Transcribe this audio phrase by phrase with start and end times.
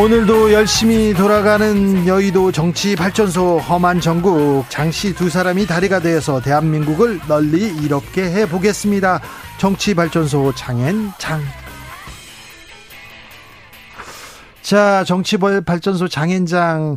[0.00, 7.68] 오늘도 열심히 돌아가는 여의도 정치 발전소 험한 전국 장씨 두 사람이 다리가 되어서 대한민국을 널리
[7.68, 9.20] 이롭게 해 보겠습니다.
[9.58, 11.42] 정치 발전소 장앤장.
[14.62, 16.96] 자, 정치 발전소 장앤장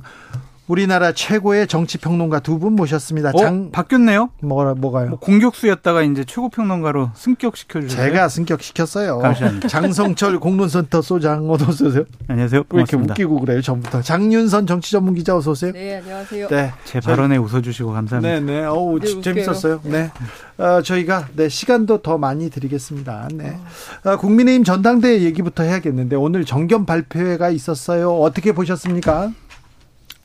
[0.74, 3.32] 우리나라 최고의 정치 평론가 두 분 모셨습니다.
[3.34, 3.38] 어?
[3.38, 4.30] 장 바뀌었네요.
[4.42, 5.10] 뭐가 뭐가요?
[5.10, 8.06] 뭐 공격수였다가 이제 최고 평론가로 승격 시켜 주세요.
[8.10, 9.22] 제가 승격 시켰어요.
[9.68, 12.06] 장성철 공론센터 소장 어서 오세요.
[12.28, 12.64] 안녕하세요.
[12.64, 12.74] 반갑습니다.
[12.76, 14.02] 왜 이렇게 웃기고 그래요, 전부터.
[14.02, 15.72] 장윤선 정치 전문 기자 어서 오세요.
[15.74, 16.48] 네, 안녕하세요.
[16.48, 18.40] 네, 제 발언에 웃어 주시고 감사합니다.
[18.40, 18.66] 네, 네.
[18.66, 19.82] 어우, 네, 재밌었어요.
[19.84, 20.12] 네.
[20.58, 23.28] 어, 저희가 네, 시간도 더 많이 드리겠습니다.
[23.34, 23.58] 네.
[24.06, 28.14] 어, 국민의힘 전당대회 얘기부터 해야겠는데 오늘 정견 발표회가 있었어요.
[28.20, 29.32] 어떻게 보셨습니까?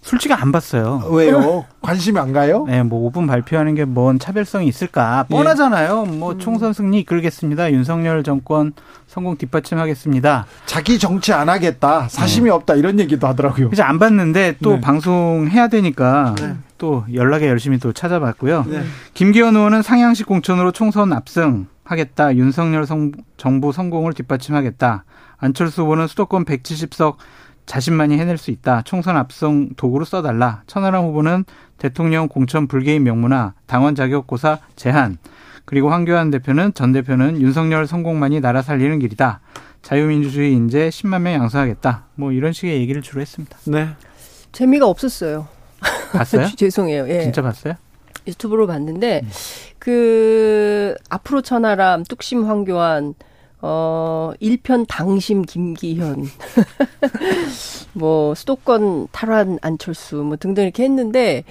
[0.01, 1.03] 솔직히 안 봤어요.
[1.11, 1.67] 왜요?
[1.83, 2.65] 관심이 안 가요?
[2.67, 5.25] 네, 뭐 5분 발표하는 게 뭔 차별성이 있을까?
[5.29, 6.05] 뻔하잖아요.
[6.07, 6.39] 뭐 음.
[6.39, 7.73] 총선 승리 이끌겠습니다.
[7.73, 8.73] 윤석열 정권
[9.07, 10.47] 성공 뒷받침하겠습니다.
[10.67, 12.09] 자기 정치 안 하겠다.
[12.09, 12.51] 사심이 네.
[12.51, 12.75] 없다.
[12.77, 13.69] 이런 얘기도 하더라고요.
[13.69, 14.81] 그래서 안 봤는데 또 네.
[14.81, 16.55] 방송해야 되니까 네.
[16.79, 18.65] 또 연락에 열심히 또 찾아봤고요.
[18.69, 18.83] 네.
[19.15, 22.37] 김기현 의원은 상향식 공천으로 총선 압승 하겠다.
[22.37, 25.05] 윤석열 성, 정부 성공을 뒷받침하겠다.
[25.39, 27.17] 안철수 후보는 수도권 170석
[27.69, 28.83] 자신만이 해낼 수 있다.
[28.83, 30.63] 총선 압승 도구로 써달라.
[30.67, 31.45] 천하람 후보는
[31.77, 35.19] 대통령 공천 불개인 명문화, 당원 자격 고사 제한,
[35.67, 39.41] 그리고 황교안 대표는 전 대표는 윤석열 성공만이 나라 살리는 길이다.
[39.83, 42.07] 자유민주주의 인재 10만 명 양성하겠다.
[42.15, 43.57] 뭐 이런 식의 얘기를 주로 했습니다.
[43.67, 43.91] 네.
[44.53, 45.47] 재미가 없었어요.
[46.13, 46.49] 봤어요?
[46.57, 47.07] 죄송해요.
[47.09, 47.21] 예.
[47.21, 47.75] 진짜 봤어요?
[48.27, 49.31] 유튜브로 봤는데 음.
[49.79, 53.15] 그 앞으로 천하람, 뚝심 황교안
[53.61, 56.27] 어, 1편 당심 김기현,
[57.93, 61.45] 뭐, 수도권 탈환 안철수, 뭐 등등 이렇게 했는데,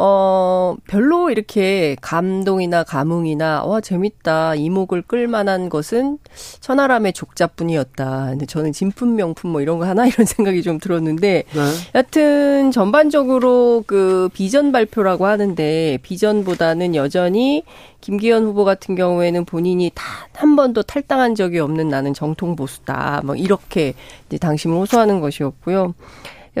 [0.00, 6.18] 어, 별로 이렇게 감동이나 감흥이나, 와, 재밌다, 이목을 끌만한 것은
[6.60, 8.26] 천하람의 족자뿐이었다.
[8.30, 11.60] 근데 저는 진품 명품 뭐 이런 거 하나 이런 생각이 좀 들었는데, 네.
[11.96, 17.64] 여튼 전반적으로 그 비전 발표라고 하는데, 비전보다는 여전히
[18.00, 23.20] 김기현 후보 같은 경우에는 본인이 단 한 번도 탈당한 적이 없는 나는 정통 보수다.
[23.24, 23.94] 뭐 이렇게
[24.28, 25.94] 이제 당심을 호소하는 것이었고요.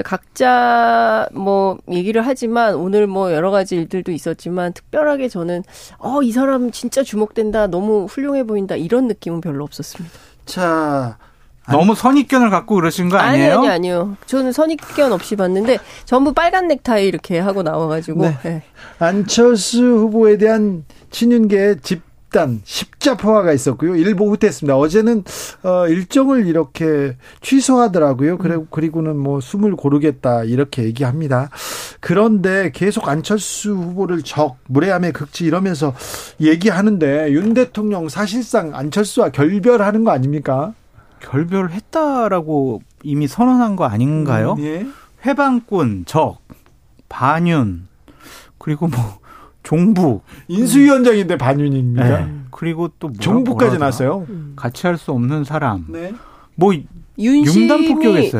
[0.02, 5.62] 각자 뭐 얘기를 하지만 오늘 뭐 여러 가지 일들도 있었지만 특별하게 저는
[5.98, 10.14] 어 이 사람 진짜 주목된다 너무 훌륭해 보인다 이런 느낌은 별로 없었습니다.
[10.44, 11.16] 자
[11.70, 13.58] 너무 선입견을 갖고 그러신 거 아니에요?
[13.58, 14.16] 아니, 아니, 아니요.
[14.26, 18.22] 저는 선입견 없이 봤는데 전부 빨간 넥타이 이렇게 하고 나와가지고.
[18.22, 18.38] 네.
[18.42, 18.62] 네.
[18.98, 23.96] 안철수 후보에 대한 친윤계 집 단 십자포화가 있었고요.
[23.96, 24.76] 일부 후퇴했습니다.
[24.76, 25.24] 어제는
[25.62, 28.36] 어 일정을 이렇게 취소하더라고요.
[28.38, 31.48] 그래 그리고는 뭐 숨을 고르겠다 이렇게 얘기합니다.
[32.00, 35.94] 그런데 계속 안철수 후보를 적 무례함의 극치 이러면서
[36.40, 40.74] 얘기하는데 윤 대통령 사실상 안철수와 결별하는 거 아닙니까?
[41.20, 44.54] 결별했다라고 이미 선언한 거 아닌가요?
[44.58, 44.86] 음, 예.
[45.24, 46.38] 회방꾼, 적,
[47.08, 47.88] 반윤,
[48.58, 49.18] 그리고 뭐
[49.68, 52.24] 종북 인수위원장인데 반윤입니다.
[52.24, 52.32] 네.
[52.50, 54.26] 그리고 또 종북까지 났어요.
[54.56, 55.84] 같이 할 수 없는 사람.
[55.88, 56.14] 네.
[56.54, 56.72] 뭐
[57.18, 57.92] 윤심이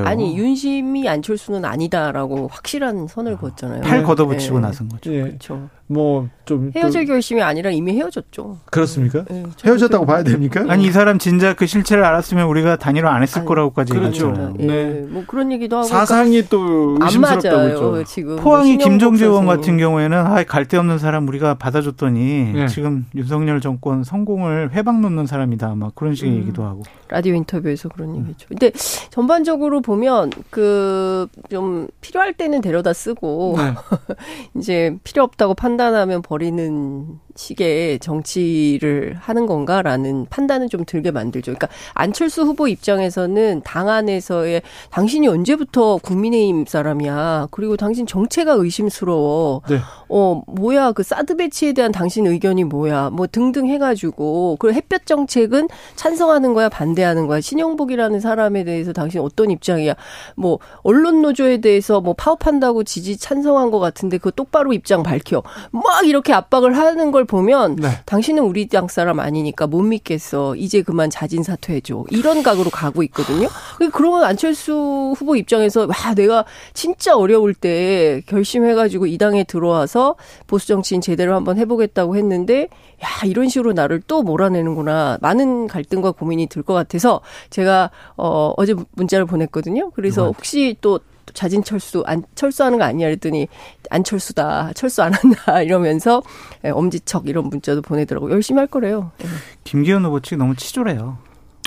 [0.06, 3.82] 아니 윤심이 안철수는 아니다라고 확실한 선을 아, 그었잖아요.
[3.82, 4.66] 팔 걷어붙이고 네.
[4.68, 5.10] 나선 거죠.
[5.10, 5.20] 네.
[5.20, 5.68] 그렇죠.
[5.88, 8.60] 뭐 좀 헤어질 결심이 아니라 이미 헤어졌죠.
[8.70, 9.22] 그렇습니까?
[9.28, 10.64] 네, 헤어졌다고 봐야 됩니까?
[10.68, 14.28] 아니 이 사람 진짜 그 실체를 알았으면 우리가 단일화 안 했을 아니, 거라고까지 그렇죠.
[14.28, 14.54] 얘기했잖아요.
[14.56, 14.66] 네.
[14.66, 15.06] 네.
[15.10, 18.04] 뭐 그런 얘기도 하고 사상이 또 의심스럽다고 했죠.
[18.04, 22.66] 지금 포항이 뭐 김종재 의원 같은 경우에는 아, 갈데 없는 사람 우리가 받아줬더니 네.
[22.68, 25.74] 지금 윤석열 정권 성공을 회방 놓는 사람이다.
[25.74, 26.38] 막 그런 식의 음.
[26.38, 28.48] 얘기도 하고 라디오 인터뷰에서 그런 얘기죠.
[28.48, 28.70] 근데
[29.10, 33.74] 전반적으로 보면 그 좀 필요할 때는 데려다 쓰고 네.
[34.58, 41.52] 이제 필요 없다고 판 단하면 버리는 식의 정치를 하는 건가라는 판단은 좀 들게 만들죠.
[41.52, 47.46] 그러니까 안철수 후보 입장에서는 당 안에서의 당신이 언제부터 국민의힘 사람이야.
[47.52, 49.62] 그리고 당신 정체가 의심스러워.
[49.68, 49.78] 네.
[50.08, 50.90] 어, 뭐야.
[50.92, 53.10] 그 사드 배치에 대한 당신 의견이 뭐야.
[53.10, 54.56] 뭐 등등 해가지고.
[54.58, 57.40] 그리고 햇볕 정책은 찬성하는 거야, 반대하는 거야.
[57.40, 59.94] 신영복이라는 사람에 대해서 당신 어떤 입장이야.
[60.34, 65.44] 뭐, 언론 노조에 대해서 뭐 파업한다고 지지 찬성한 것 같은데 그 똑바로 입장 밝혀.
[65.70, 67.90] 막 이렇게 압박을 하는 걸 보면 네.
[68.06, 70.56] 당신은 우리 당 사람 아니니까 못 믿겠어.
[70.56, 72.06] 이제 그만 자진 사퇴해줘.
[72.10, 73.46] 이런 각으로 가고 있거든요.
[73.92, 76.44] 그러면 안철수 후보 입장에서 와 내가
[76.74, 80.16] 진짜 어려울 때 결심해가지고 이 당에 들어와서
[80.48, 82.68] 보수 정치인 제대로 한번 해보겠다고 했는데
[83.04, 85.18] 야 이런 식으로 나를 또 몰아내는구나.
[85.20, 87.20] 많은 갈등과 고민이 들 것 같아서
[87.50, 89.90] 제가 어 어제 문자를 보냈거든요.
[89.92, 90.98] 그래서 혹시 또
[91.38, 93.46] 자진 철수 안 철수하는 거 아니야 그랬더니
[93.90, 96.20] 안 철수다 철수 안 한다 이러면서
[96.64, 99.12] 예, 엄지척 이런 문자도 보내더라고 열심히 할 거래요.
[99.22, 99.26] 예.
[99.62, 101.16] 김기현 후보 측이 너무 치졸해요.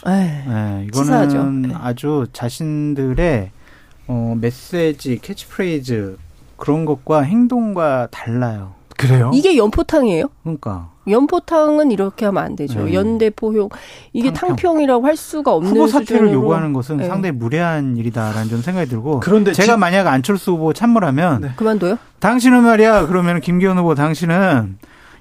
[0.05, 1.43] 에이, 네, 이거는 치사하죠.
[1.43, 1.69] 네.
[1.73, 3.51] 아주 자신들의
[4.07, 6.17] 어, 메시지 캐치프레이즈
[6.57, 8.73] 그런 것과 행동과 달라요.
[9.01, 9.31] 그래요?
[9.33, 10.25] 이게 연포탕이에요?
[10.43, 10.89] 그러니까.
[11.09, 12.83] 연포탕은 이렇게 하면 안 되죠.
[12.85, 12.93] 네.
[12.93, 13.69] 연대 포용
[14.13, 14.81] 이게 탕평.
[14.81, 16.33] 이라고할 수가 없는 후보 사퇴를 수준으로.
[16.33, 17.07] 요구하는 것은 네.
[17.07, 19.19] 상당히 무례한 일이다라는 좀 생각이 들고.
[19.19, 19.79] 그런데 제가 지...
[19.79, 21.51] 만약 안철수 후보 참모라면 네.
[21.55, 21.97] 그만둬요?
[22.19, 23.07] 당신은 말이야.
[23.07, 24.77] 그러면 김기현 후보 당신은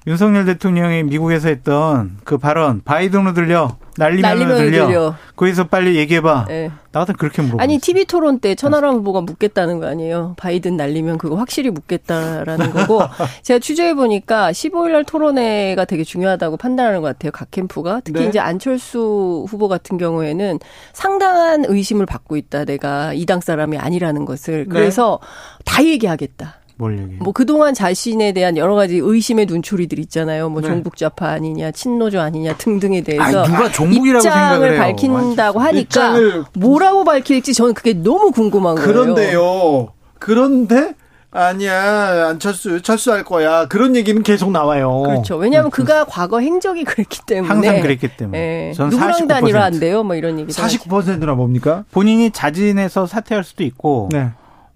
[0.07, 4.87] 윤석열 대통령이 미국에서 했던 그 발언 바이든으로 들려 날리면 들려.
[4.87, 5.15] 들려.
[5.35, 6.45] 거기서 빨리 얘기해봐.
[6.47, 6.71] 네.
[6.91, 10.33] 나 같은 그렇게 물어보 아니 TV 토론 때 천하람 후보가 묻겠다는 거 아니에요.
[10.37, 13.01] 바이든 날리면 그거 확실히 묻겠다라는 거고
[13.43, 17.31] 제가 취재해 보니까 15일날 토론회가 되게 중요하다고 판단하는 것 같아요.
[17.31, 18.27] 각 캠프가 특히 네.
[18.27, 20.59] 이제 안철수 후보 같은 경우에는
[20.93, 22.65] 상당한 의심을 받고 있다.
[22.65, 24.69] 내가 이당 사람이 아니라는 것을 네.
[24.69, 25.63] 그래서 네.
[25.65, 26.60] 다 얘기하겠다.
[26.81, 27.15] 뭘 얘기?
[27.19, 30.49] 뭐 그동안 자신에 대한 여러 가지 의심의 눈초리들 있잖아요.
[30.49, 30.67] 뭐 네.
[30.67, 36.43] 종북 좌파 아니냐, 친노조 아니냐 등등에 대해서 아니, 누가 종북이라고 입장을 밝힌다고 하니까 입장을...
[36.53, 38.87] 뭐라고 밝힐지 저는 그게 너무 궁금한 거예요.
[38.87, 39.89] 그런데요.
[40.17, 40.95] 그런데
[41.29, 45.03] 아니야 안철수 철수할 거야 그런 얘기는 계속 나와요.
[45.05, 45.37] 그렇죠.
[45.37, 45.75] 왜냐하면 네.
[45.75, 48.73] 그가 과거 행적이 그랬기 때문에 항상 그랬기 때문에.
[48.75, 48.83] 네.
[48.89, 50.51] 누구랑 단일화한대요, 뭐 이런 얘기.
[50.51, 51.85] 49%나 뭡니까?
[51.91, 54.09] 본인이 자진해서 사퇴할 수도 있고.
[54.11, 54.31] 네.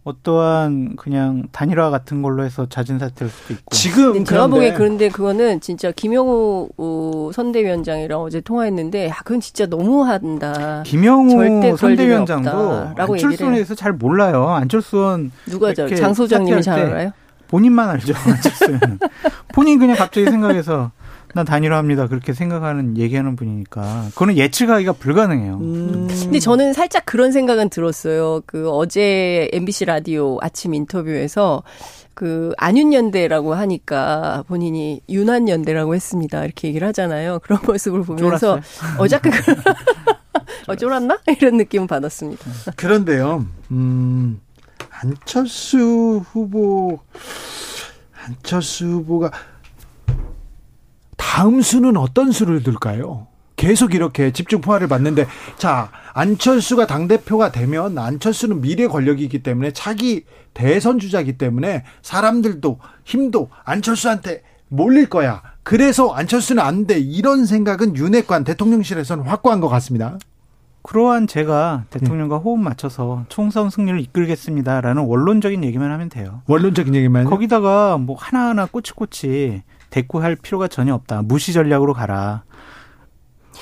[0.05, 3.75] 어떠한 그냥 단일화 같은 걸로 해서 자진 사퇴할 수도 있고.
[3.75, 10.83] 지금 제가 보기에 그런데 그거는 진짜 김영우 어, 선대위원장이랑 어제 통화했는데 야, 그건 진짜 너무한다.
[10.85, 14.47] 김영우 선대위원장도 안철수에서 잘 몰라요.
[14.49, 17.11] 안철수는 누가 저 장 소장님이 잘 알아요?
[17.47, 18.13] 본인만 알죠.
[18.27, 18.79] 안철수는
[19.55, 20.91] 본인 그냥 갑자기 생각해서
[21.35, 22.07] 난 단일화합니다.
[22.07, 25.55] 그렇게 생각하는 얘기하는 분이니까 그거는 예측하기가 불가능해요.
[25.57, 26.07] 음.
[26.07, 28.41] 근데 저는 살짝 그런 생각은 들었어요.
[28.45, 31.61] 그 어제 MBC 라디오 아침 인터뷰에서
[32.13, 36.45] 그 안윤연대라고 하니까 본인이 윤한연대라고 했습니다.
[36.45, 37.39] 이렇게 얘기를 하잖아요.
[37.39, 38.61] 그런 모습을 보면서
[38.97, 39.29] 어저께
[40.67, 42.45] 어 쫄았나 이런 느낌을 받았습니다.
[42.77, 44.39] 그런데요, 음,
[44.89, 46.97] 안철수 후보
[48.25, 49.31] 안철수 후보가
[51.15, 53.27] 다음 수는 어떤 수를 둘까요?
[53.55, 55.27] 계속 이렇게 집중 포화를 받는데
[55.57, 63.49] 자 안철수가 당 대표가 되면 안철수는 미래 권력이기 때문에 차기 대선 주자이기 때문에 사람들도 힘도
[63.63, 65.41] 안철수한테 몰릴 거야.
[65.63, 66.99] 그래서 안철수는 안 돼.
[66.99, 70.17] 이런 생각은 윤핵관 대통령실에서는 확고한 것 같습니다.
[70.81, 76.41] 그러한 제가 대통령과 호흡 맞춰서 총선 승리를 이끌겠습니다라는 원론적인 얘기만 하면 돼요.
[76.45, 77.25] 원론적인 얘기만.
[77.25, 79.63] 거기다가 뭐 하나하나 꼬치꼬치
[79.95, 81.21] 대꾸할 필요가 전혀 없다.
[81.21, 82.43] 무시 전략으로 가라.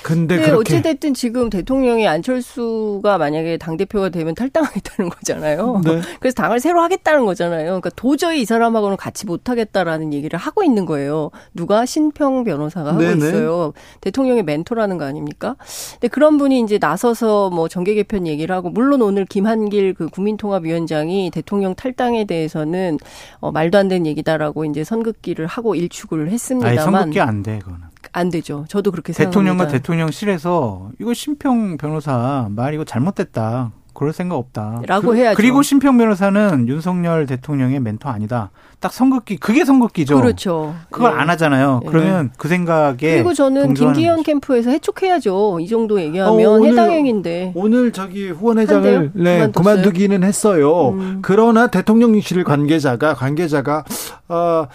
[0.04, 5.80] 근데 네, 어찌 됐든 지금 대통령이 안철수가 만약에 당 대표가 되면 탈당하겠다는 거잖아요.
[5.82, 6.02] 네.
[6.20, 7.64] 그래서 당을 새로 하겠다는 거잖아요.
[7.64, 11.30] 그러니까 도저히 이 사람하고는 같이 못 하겠다라는 얘기를 하고 있는 거예요.
[11.54, 13.16] 누가 신평 변호사가 하고 네네.
[13.16, 13.72] 있어요.
[14.02, 15.56] 대통령의 멘토라는 거 아닙니까?
[15.92, 21.30] 근데 그런 분이 이제 나서서 뭐 정계 개편 얘기를 하고 물론 오늘 김한길 그 국민통합위원장이
[21.30, 22.98] 대통령 탈당에 대해서는
[23.40, 27.93] 어 말도 안 되는 얘기다라고 이제 선긋기를 하고 일축을 했습니다만 아니, 선긋기 안 돼, 그거는.
[28.12, 28.64] 안 되죠.
[28.68, 29.78] 저도 그렇게 대통령과 생각합니다.
[29.78, 33.72] 대통령실에서 이거 심평 변호사 말 이거 잘못됐다.
[33.94, 34.82] 그럴 생각 없다.
[34.86, 35.36] 라고 그, 해야죠.
[35.36, 38.50] 그리고 심평 변호사는 윤석열 대통령의 멘토 아니다.
[38.80, 40.20] 딱 선긋기, 그게 선긋기죠.
[40.20, 40.74] 그렇죠.
[40.90, 41.20] 그걸 네.
[41.20, 41.80] 안 하잖아요.
[41.82, 41.88] 네.
[41.88, 42.96] 그러면 그 생각에.
[42.98, 44.24] 그리고 저는 김기현 거죠.
[44.24, 45.58] 캠프에서 해촉해야죠.
[45.60, 50.90] 이 정도 얘기하면 어, 해당 행인데 오늘 저기 후원회장을 네, 그만두기는 했어요.
[50.90, 51.18] 음.
[51.22, 53.84] 그러나 대통령실 관계자가, 관계자가,
[54.28, 54.66] 어,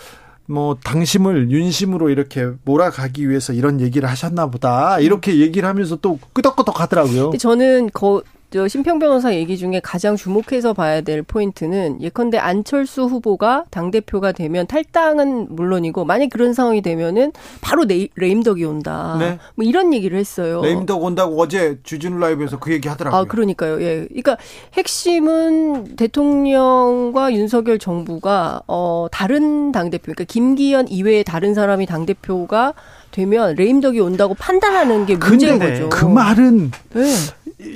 [0.49, 4.99] 뭐 당심을 윤심으로 이렇게 몰아가기 위해서 이런 얘기를 하셨나 보다.
[4.99, 7.31] 이렇게 얘기를 하면서 또 끄덕끄덕 하더라고요.
[7.37, 13.65] 저는 거 저 심평 변호사 얘기 중에 가장 주목해서 봐야 될 포인트는 예컨대 안철수 후보가
[13.69, 19.17] 당 대표가 되면 탈당은 물론이고 만약 그런 상황이 되면은 바로 레, 레임덕이 온다.
[19.19, 19.37] 네.
[19.53, 20.61] 뭐 이런 얘기를 했어요.
[20.63, 23.21] 레임덕 온다고 어제 주진우 라이브에서 그 얘기 하더라고요.
[23.21, 23.81] 아 그러니까요.
[23.83, 24.07] 예.
[24.07, 24.37] 그러니까
[24.73, 32.73] 핵심은 대통령과 윤석열 정부가 어 다른 당 대표, 그러니까 김기현 이외에 다른 사람이 당 대표가
[33.11, 35.89] 되면 레임덕이 온다고 판단하는 게 문제인 거죠.
[35.89, 37.13] 그 말은 네.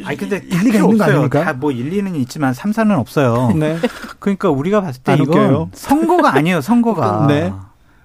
[0.06, 1.44] 아니 근데 일리가 있는 거 아닙니까?
[1.44, 3.52] 다 뭐 일리는 있지만 삼사는 없어요.
[3.58, 3.78] 네.
[4.20, 5.70] 그러니까 우리가 봤을 때 이건 웃겨요.
[5.74, 6.62] 선거가 아니에요.
[6.62, 7.26] 선거가.
[7.30, 7.54] 네.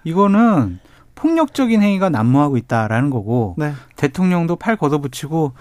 [0.04, 0.80] 이거는
[1.14, 3.72] 폭력적인 행위가 난무하고 있다라는 거고 네.
[3.96, 5.52] 대통령도 팔 걷어붙이고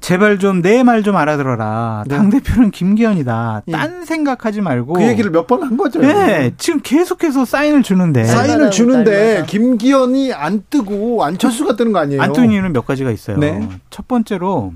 [0.00, 2.04] 제발 좀 내 말 좀 알아들어라.
[2.06, 2.14] 네.
[2.16, 3.62] 당 대표는 김기현이다.
[3.68, 3.72] 예.
[3.72, 6.00] 딴 생각하지 말고 그 얘기를 몇 번 한 거죠.
[6.00, 12.20] 네, 지금 계속해서 사인을 주는데 사인을 주는데 김기현이 안 뜨고 안철수가 뜨는 거 아니에요?
[12.20, 13.38] 안 뜨는 이유는 몇 가지가 있어요.
[13.38, 13.66] 네.
[13.88, 14.74] 첫 번째로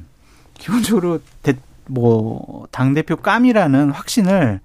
[0.61, 1.19] 기본적으로
[1.87, 4.61] 뭐당 대표 깜이라는 확신을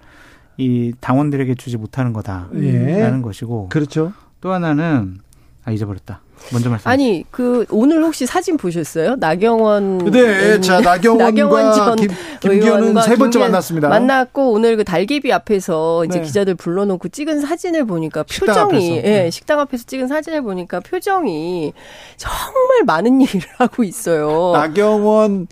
[0.58, 3.22] 이 당원들에게 주지 못하는 거다라는 예.
[3.22, 4.14] 것이고 그렇죠.
[4.42, 5.20] 또 하나는
[5.64, 6.22] 아 잊어버렸다.
[6.52, 6.90] 먼저 말씀.
[6.90, 9.16] 아니 그 오늘 혹시 사진 보셨어요?
[9.16, 9.98] 나경원.
[10.12, 13.90] 네, 자 나경원과 나경원 전 김, 김기현은 세 번째 만났습니다.
[13.90, 16.26] 만났고 오늘 그 달개비 앞에서 이제 네.
[16.26, 19.30] 기자들 불러놓고 찍은 사진을 보니까 표정이, 예, 네.
[19.32, 21.74] 식당 앞에서 찍은 사진을 보니까 표정이
[22.18, 24.52] 정말 많은 일을 하고 있어요.
[24.54, 25.48] 나경원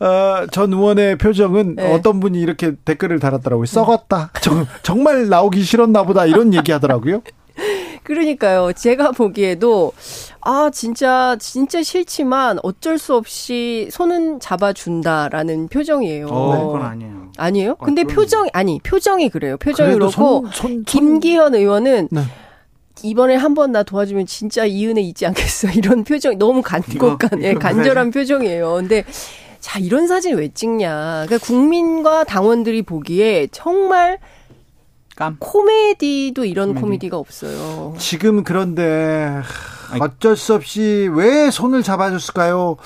[0.00, 1.94] 어, 전 의원의 표정은 네.
[1.94, 3.66] 어떤 분이 이렇게 댓글을 달았더라고요.
[3.66, 4.30] 썩었다.
[4.40, 7.22] 정, 정말 나오기 싫었나 보다 이런 얘기하더라고요.
[8.04, 8.72] 그러니까요.
[8.74, 9.92] 제가 보기에도
[10.40, 16.26] 아 진짜 진짜 싫지만 어쩔 수 없이 손은 잡아준다라는 표정이에요.
[16.28, 17.32] 어, 그건 아니에요.
[17.36, 17.76] 아니에요?
[17.80, 19.56] 아, 근데 아, 표정 아니 표정이 그래요.
[19.56, 22.08] 표정이 그렇고 손, 손, 김기현 의원은.
[22.12, 22.20] 네.
[23.02, 25.68] 이번에 한 번 나 도와주면 진짜 이 은혜 잊지 않겠어.
[25.76, 28.74] 이런 표정 너무 간곡한, 예, 간절한 표정이에요.
[28.74, 29.04] 근데
[29.60, 31.24] 자, 이런 사진 왜 찍냐.
[31.26, 34.18] 그러니까 국민과 당원들이 보기에 정말
[35.16, 35.36] 깜.
[35.38, 36.80] 코미디도 이런 코미디.
[36.80, 37.94] 코미디가 없어요.
[37.98, 39.42] 지금 그런데
[40.00, 42.76] 어쩔 수 없이 왜 손을 잡아줬을까요?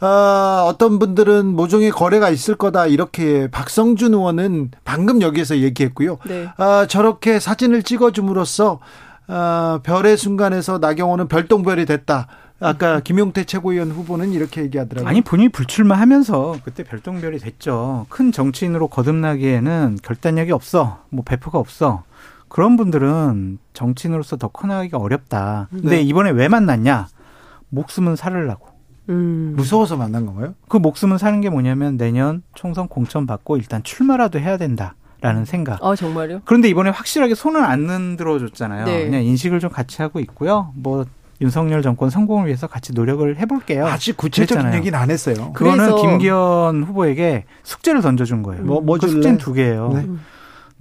[0.00, 6.18] 어, 어떤 분들은 모종의 거래가 있을 거다 이렇게 박성준 의원은 방금 여기에서 얘기했고요.
[6.26, 6.48] 네.
[6.58, 8.80] 어, 저렇게 사진을 찍어줌으로써
[9.28, 12.26] 어, 별의 순간에서 나경원은 별똥별이 됐다.
[12.62, 15.08] 아까 김용태 최고위원 후보는 이렇게 얘기하더라고요.
[15.08, 18.06] 아니 본인이 불출마하면서 그때 별똥별이 됐죠.
[18.08, 21.00] 큰 정치인으로 거듭나기에는 결단력이 없어.
[21.10, 22.04] 뭐 배포가 없어.
[22.48, 25.68] 그런 분들은 정치인으로서 더 커나가기가 어렵다.
[25.70, 26.02] 근데 네.
[26.02, 27.08] 이번에 왜 만났냐?
[27.70, 28.68] 목숨은 살으려고.
[29.08, 29.54] 음.
[29.56, 30.54] 무서워서 만난 건가요?
[30.68, 34.94] 그 목숨은 사는 게 뭐냐면 내년 총선 공천 받고 일단 출마라도 해야 된다.
[35.22, 35.82] 라는 생각.
[35.84, 36.42] 아, 정말요?
[36.44, 38.86] 그런데 이번에 확실하게 손을 안 흔들어 줬잖아요.
[38.86, 39.04] 네.
[39.04, 40.72] 그냥 인식을 좀 같이 하고 있고요.
[40.74, 41.06] 뭐
[41.42, 43.86] 윤석열 정권 성공을 위해서 같이 노력을 해볼게요.
[43.86, 44.78] 아직 구체적인 그랬잖아요.
[44.78, 45.52] 얘기는 안 했어요.
[45.52, 48.62] 그거는 김기현 후보에게 숙제를 던져준 거예요.
[48.62, 49.90] 뭐, 뭐 그 숙제는 두 개예요.
[49.94, 50.06] 네.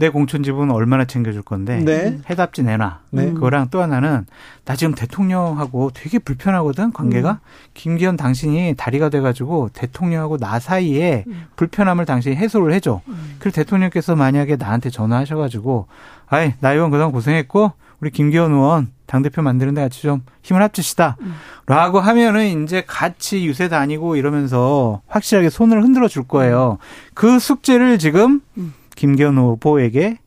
[0.02, 2.20] 내 공천 지분 얼마나 챙겨줄 건데 네.
[2.28, 3.02] 해답지 내놔.
[3.12, 3.32] 네.
[3.34, 4.26] 그거랑 또 하나는
[4.66, 7.34] 나 지금 대통령하고 되게 불편하거든 관계가.
[7.34, 7.38] 음.
[7.76, 11.46] 김기현 당신이 다리가 돼가지고 대통령하고 나 사이에 음.
[11.56, 13.02] 불편함을 당신이 해소를 해줘.
[13.08, 13.36] 음.
[13.38, 15.86] 그리고 대통령께서 만약에 나한테 전화하셔가지고
[16.28, 21.18] 아이 나 의원 그동안 고생했고 우리 김기현 의원 당대표 만드는데 같이 좀 힘을 합치시다.
[21.22, 21.36] 음.
[21.68, 26.80] 라고 하면은 이제 같이 유세 다니고 이러면서 확실하게 손을 흔들어 줄 거예요.
[27.14, 28.74] 그 숙제를 지금 음.
[28.96, 30.20] 김기현 후보에게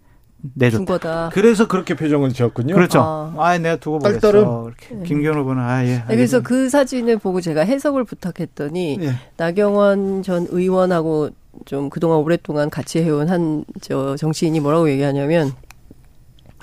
[0.54, 0.85] 내줬다.
[0.85, 1.30] 거다.
[1.33, 2.75] 그래서 그렇게 표정을 지었군요.
[2.75, 3.00] 그렇죠.
[3.00, 4.30] 아, 아 내가 두고 보겠어.
[4.30, 4.94] 이렇게.
[4.94, 5.02] 네.
[5.04, 5.88] 김기현 후보는 아 예.
[5.97, 9.14] 네, 그래서 그 사진을 보고 제가 해석을 부탁했더니 예.
[9.38, 11.30] 나경원 전 의원하고
[11.64, 15.52] 좀 그동안 오랫동안 같이 해온 한 저 정치인이 뭐라고 얘기하냐면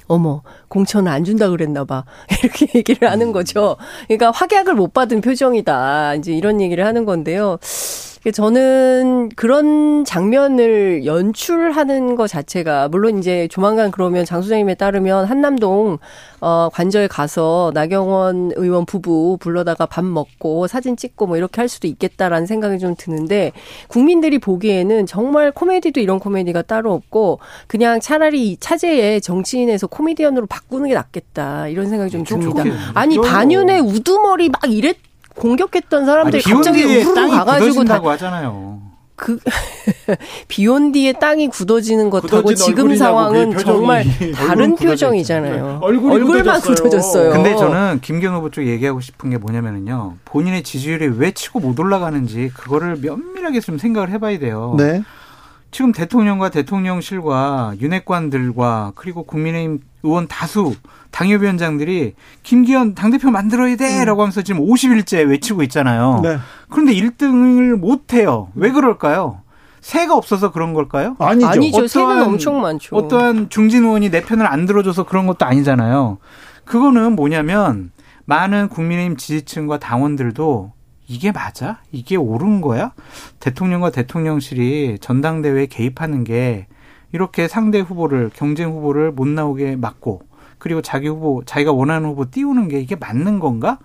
[0.08, 2.04] 어머, 공천을 안 준다 그랬나 봐.
[2.44, 3.32] 이렇게 얘기를 하는 음.
[3.32, 3.78] 거죠.
[4.08, 6.16] 그러니까 확약을 못 받은 표정이다.
[6.16, 7.58] 이제 이런 얘기를 하는 건데요.
[8.30, 15.98] 저는 그런 장면을 연출하는 것 자체가 물론 이제 조만간 그러면 장 소장님에 따르면 한남동
[16.42, 21.88] 어 관저에 가서 나경원 의원 부부 불러다가 밥 먹고 사진 찍고 뭐 이렇게 할 수도
[21.88, 23.54] 있겠다라는 생각이 좀 드는데
[23.88, 30.94] 국민들이 보기에는 정말 코미디도 이런 코미디가 따로 없고 그냥 차라리 차제에 정치인에서 코미디언으로 바꾸는 게
[30.94, 32.64] 낫겠다 이런 생각이 좀 듭니다.
[32.94, 34.98] 아니 반윤의 우두머리 막 이랬
[35.36, 38.80] 공격했던 사람들이 아니, 갑자기 우르르 가가지고 다 하잖아요.
[39.16, 39.38] 그
[40.48, 45.66] 비온 뒤에 땅이 굳어지는 것하고 지금 상황은 정말 다른 표정이잖아요.
[45.66, 45.78] 네.
[45.80, 46.84] 얼굴이 얼굴만 굳어졌어요.
[46.84, 47.32] 굳어졌어요.
[47.32, 50.16] 근데 저는 김경 후보 쪽 얘기하고 싶은 게 뭐냐면요.
[50.26, 54.74] 본인의 지지율이 왜 치고 못 올라가는지 그거를 면밀하게 좀 생각을 해봐야 돼요.
[54.80, 55.04] 네.
[55.72, 60.76] 지금 대통령과 대통령실과 윤핵관들과 그리고 국민의힘 의원 다수
[61.12, 62.14] 당협위원장들이
[62.44, 64.24] 김기현 당대표 만들어야 돼라고 음.
[64.24, 66.20] 하면서 지금 50일째 외치고 있잖아요.
[66.24, 66.38] 네.
[66.70, 68.50] 그런데 1등을 못 해요.
[68.56, 69.42] 왜 그럴까요?
[69.80, 71.16] 새가 없어서 그런 걸까요?
[71.20, 71.48] 아니죠.
[71.48, 71.88] 아니죠.
[71.88, 72.96] 새는 엄청 많죠.
[72.96, 76.20] 어떠한 중진 의원이 내 편을 안 들어줘서 그런 것도 아니잖아요.
[76.66, 77.92] 그거는 뭐냐면
[78.26, 80.74] 많은 국민의힘 지지층과 당원들도
[81.12, 81.80] 이게 맞아?
[81.92, 82.94] 이게 옳은 거야?
[83.42, 86.68] 대통령과 대통령실이 전당대회에 개입하는 게
[87.12, 90.22] 이렇게 상대 후보를 경쟁 후보를 못 나오게 막고
[90.58, 93.78] 그리고 자기 후보 자기가 원하는 후보 띄우는 게 이게 맞는 건가?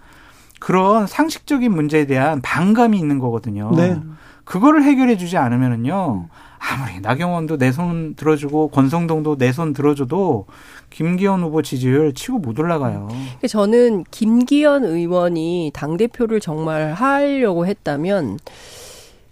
[0.61, 3.73] 그런 상식적인 문제에 대한 반감이 있는 거거든요.
[3.77, 4.01] 네.
[4.45, 6.29] 그거를 해결해 주지 않으면은요.
[6.59, 10.47] 아무리 나경원도 내 손 들어주고 권성동도 내 손 들어줘도
[10.97, 13.09] 김기현 후보 지지율 치고 못 올라가요.
[13.47, 18.39] 저는 김기현 의원이 당 대표를 정말 하려고 했다면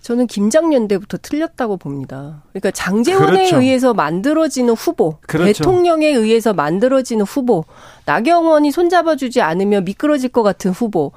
[0.03, 2.43] 저는 김장연대부터 틀렸다고 봅니다.
[2.53, 3.63] 그러니까 장재원에 그렇죠.
[3.63, 5.47] 의해서 만들어지는 후보, 그렇죠.
[5.47, 7.65] 대통령에 의해서 만들어지는 후보,
[8.05, 11.13] 나경원이 손잡아주지 않으면 미끄러질 것 같은 후보,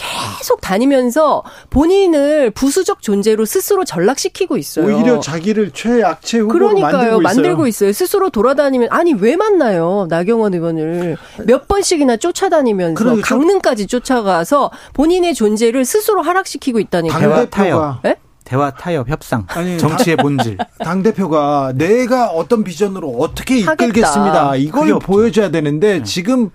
[0.00, 4.86] 계속 다니면서 본인을 부수적 존재로 스스로 전락시키고 있어요.
[4.86, 6.92] 오히려 자기를 최악체 후보로 그러니까요.
[6.92, 7.92] 만들고, 만들고 있어요.
[7.92, 10.06] 스스로 돌아다니면 아니 왜 만나요?
[10.08, 13.28] 나경원 의원을 몇 번씩이나 쫓아다니면서 그러니까.
[13.28, 17.20] 강릉까지 쫓아가서 본인의 존재를 스스로 하락시키고 있다니까요.
[17.20, 18.02] 대화 타협.
[18.02, 18.16] 네?
[18.44, 25.50] 대화 타협 협상 아니, 정치의 본질 당 대표가 내가 어떤 비전으로 어떻게 이끌겠습니다 이걸 보여줘야
[25.50, 26.02] 되는데 네.
[26.02, 26.50] 지금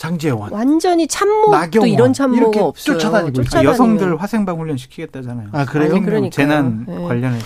[0.00, 2.96] 장재원 완전히 참모도 이런 참모가 없어요.
[2.96, 3.72] 쫓아다니고 쫓아다니면.
[3.72, 5.48] 여성들 화생방 훈련 시키겠다잖아요.
[5.52, 5.92] 아 그래요?
[5.92, 7.02] 아니, 그러니까 재난 네.
[7.04, 7.44] 관련해서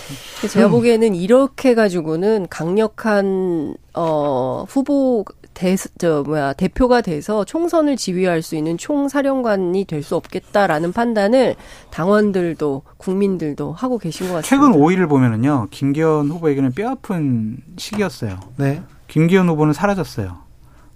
[0.49, 8.57] 제가 보기에는 이렇게 가지고는 강력한 어 후보 대, 저, 뭐야, 대표가 돼서 총선을 지휘할 수
[8.57, 11.55] 있는 총사령관이 될 수 없겠다라는 판단을
[11.91, 14.49] 당원들도 국민들도 하고 계신 것 같습니다.
[14.49, 18.39] 최근 5일을 보면은요, 김기현 후보에게는 뼈아픈 시기였어요.
[18.57, 18.83] 네.
[19.09, 20.44] 김기현 후보는 사라졌어요.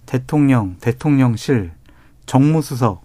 [0.09, 1.71] 대통령, 대통령실,
[2.25, 3.03] 정무수석,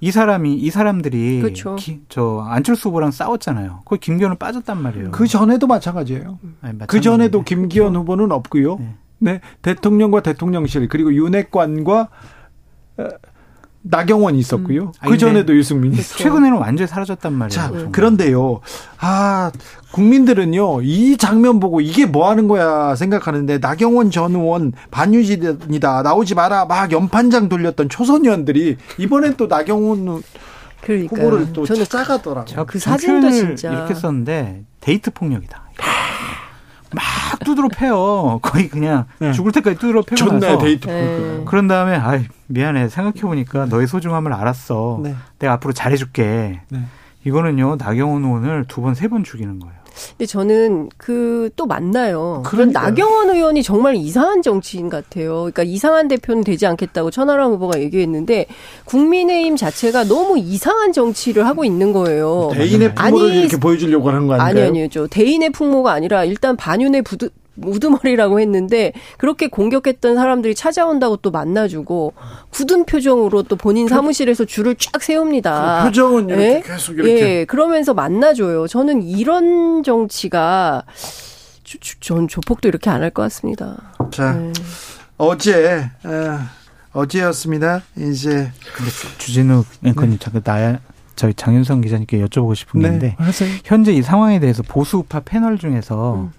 [0.00, 1.74] 이 사람이 이 사람들이 그렇죠.
[1.74, 3.80] 기, 저 안철수 후보랑 싸웠잖아요.
[3.84, 5.10] 거기 김기현은 빠졌단 말이에요.
[5.10, 6.38] 그 전에도 마찬가지예요.
[6.60, 7.98] 아니, 그 전에도 김기현 그렇죠.
[7.98, 8.76] 후보는 없고요.
[8.78, 8.94] 네.
[9.18, 9.40] 네.
[9.62, 12.08] 대통령과 대통령실 그리고 윤핵관과
[12.98, 13.08] 어,
[13.90, 14.92] 나경원이 있었고요.
[15.02, 15.08] 음.
[15.08, 16.22] 그 전에도 유승민이 있었고.
[16.22, 17.48] 최근에는 완전히 사라졌단 말이에요.
[17.50, 17.92] 자, 정말.
[17.92, 18.60] 그런데요.
[18.98, 19.50] 아,
[19.92, 20.82] 국민들은요.
[20.82, 26.02] 이 장면 보고 이게 뭐 하는 거야 생각하는데 나경원 전 의원 반유지이다.
[26.02, 26.66] 나오지 마라.
[26.66, 30.22] 막 연판장 돌렸던 초선 의원들이 이번엔 또 나경원
[30.82, 31.26] 그러니까요.
[31.26, 32.66] 후보를 또 저는 찾아가더라고요.
[32.66, 35.62] 그 사진도 진짜 이렇게 썼는데 데이트 폭력이다.
[36.92, 37.04] 막
[37.44, 38.38] 두드러 패요.
[38.42, 39.32] 거의 그냥 네.
[39.32, 41.42] 죽을 때까지 두드러 패고 나서 데이트 네.
[41.46, 45.00] 그런 다음에 아이 미안해 생각해 보니까 너의 소중함을 알았어.
[45.02, 45.14] 네.
[45.38, 46.60] 내가 앞으로 잘해줄게.
[46.70, 46.82] 네.
[47.24, 49.74] 이거는요 나경원 의원을 두 번 세번 죽이는 거예요.
[50.16, 52.42] 근데 저는 그 또 만나요.
[52.46, 55.34] 그런 나경원 의원이 정말 이상한 정치인 같아요.
[55.40, 58.46] 그러니까 이상한 대표는 되지 않겠다고 천하람 후보가 얘기했는데
[58.84, 62.50] 국민의힘 자체가 너무 이상한 정치를 하고 있는 거예요.
[62.54, 64.66] 대인의 풍모를 아니, 이렇게 보여주려고 하는 거 아닌가요?
[64.68, 65.06] 아니 아니죠.
[65.08, 67.30] 대인의 풍모가 아니라 일단 반윤의 부드,
[67.64, 72.12] 우두머리라고 했는데 그렇게 공격했던 사람들이 찾아온다고 또 만나주고
[72.50, 75.80] 굳은 표정으로 또 본인 사무실에서 줄을 쫙 세웁니다.
[75.82, 76.62] 그 표정은 이렇게 예?
[76.64, 77.10] 계속 이렇게.
[77.40, 78.66] 예, 그러면서 만나줘요.
[78.66, 80.84] 저는 이런 정치가
[82.00, 83.76] 전 조폭도 이렇게 안 할 것 같습니다.
[84.10, 84.52] 자, 네.
[85.18, 86.38] 어제 어,
[86.92, 87.82] 어제였습니다.
[87.96, 90.18] 이제 근데 주진우 앵커님 네.
[90.18, 90.80] 잠깐 나야
[91.16, 93.16] 저희 장윤성 기자님께 여쭤보고 싶은 게 네, 있는데
[93.64, 96.32] 현재 이 상황에 대해서 보수우파 패널 중에서 음.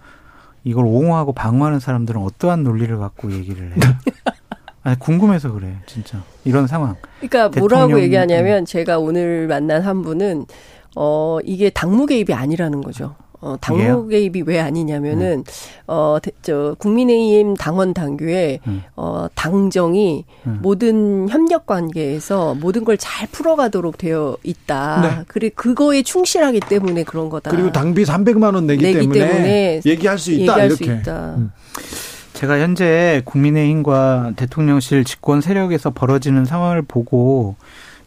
[0.70, 3.76] 이걸 옹호하고 방어하는 사람들은 어떠한 논리를 갖고 얘기를 해요?
[4.84, 6.22] 아니, 궁금해서 그래요, 진짜.
[6.46, 6.96] 이런 상황.
[7.20, 10.46] 그러니까 뭐라고 얘기하냐면 제가 오늘 만난 한 분은
[10.96, 13.16] 어, 이게 당무 개입이 아니라는 거죠.
[13.42, 15.44] 어, 당무 개입이 왜 아니냐면은, 음.
[15.88, 18.84] 어, 저, 국민의힘 당원 당규에, 음.
[18.96, 20.60] 어, 당정이 음.
[20.62, 25.02] 모든 협력 관계에서 모든 걸 잘 풀어가도록 되어 있다.
[25.02, 25.24] 네.
[25.28, 27.50] 그리고 그거에 충실하기 때문에 그런 거다.
[27.50, 30.42] 그리고 당비 300만 원 내기, 내기 때문에, 때문에, 얘기할 수 있다.
[30.42, 30.86] 얘기할 이렇게.
[30.86, 31.36] 수 있다.
[31.38, 31.52] 음.
[32.34, 37.56] 제가 현재 국민의힘과 대통령실 집권 세력에서 벌어지는 상황을 보고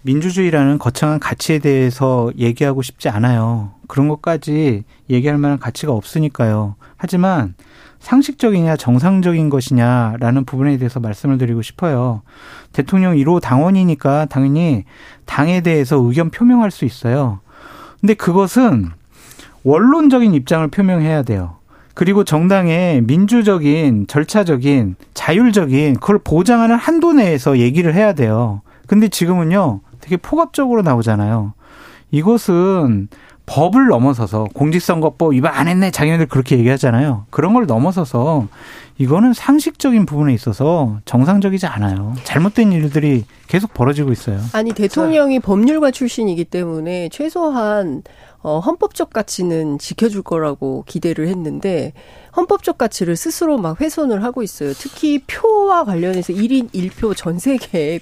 [0.02, 3.72] 민주주의라는 거창한 가치에 대해서 얘기하고 싶지 않아요.
[3.86, 6.74] 그런 것까지 얘기할 만한 가치가 없으니까요.
[6.96, 7.54] 하지만
[8.00, 12.22] 상식적이냐 정상적인 것이냐라는 부분에 대해서 말씀을 드리고 싶어요.
[12.72, 14.84] 대통령 1호 당원이니까 당연히
[15.24, 17.40] 당에 대해서 의견 표명할 수 있어요.
[18.00, 18.90] 근데 그것은
[19.62, 21.58] 원론적인 입장을 표명해야 돼요.
[21.94, 28.62] 그리고 정당의 민주적인, 절차적인, 자율적인 그걸 보장하는 한도 내에서 얘기를 해야 돼요.
[28.86, 31.54] 근데 지금은요, 되게 폭압적으로 나오잖아요.
[32.10, 33.08] 이것은
[33.46, 37.26] 법을 넘어서서 공직선거법 위반 안 했네 자기네들 그렇게 얘기하잖아요.
[37.30, 38.48] 그런 걸 넘어서서
[38.98, 42.14] 이거는 상식적인 부분에 있어서 정상적이지 않아요.
[42.24, 44.38] 잘못된 일들이 계속 벌어지고 있어요.
[44.52, 48.02] 아니 대통령이 법률가 출신이기 때문에 최소한
[48.42, 51.92] 어, 헌법적 가치는 지켜줄 거라고 기대를 했는데
[52.36, 54.72] 헌법적 가치를 스스로 막 훼손을 하고 있어요.
[54.72, 58.00] 특히 표와 관련해서 1인 1표 전 세계에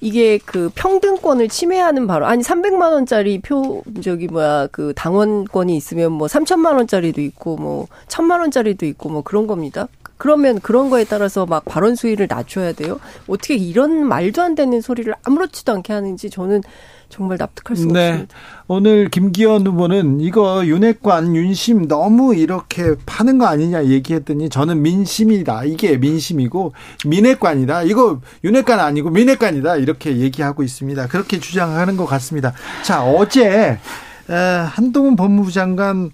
[0.00, 6.28] 이게 그 평등권을 침해하는 바로 아니 300만 원짜리 표 저기 뭐야 그 당원권이 있으면 뭐
[6.28, 9.88] 3천만 원짜리도 있고 뭐 1000만 원짜리도 있고 뭐 그런 겁니다.
[10.18, 13.00] 그러면 그런 거에 따라서 막 발언 수위를 낮춰야 돼요?
[13.28, 16.62] 어떻게 이런 말도 안 되는 소리를 아무렇지도 않게 하는지 저는
[17.08, 18.08] 정말 납득할 수 네.
[18.10, 18.34] 없습니다.
[18.66, 25.64] 오늘 김기현 후보는 이거 윤핵관 윤심 너무 이렇게 파는 거 아니냐 얘기했더니 저는 민심이다.
[25.64, 26.72] 이게 민심이고
[27.06, 27.84] 민핵관이다.
[27.84, 29.76] 이거 윤핵관 아니고 민핵관이다.
[29.76, 31.06] 이렇게 얘기하고 있습니다.
[31.06, 32.52] 그렇게 주장하는 것 같습니다.
[32.82, 33.78] 자 어제
[34.26, 36.10] 한동훈 법무부 장관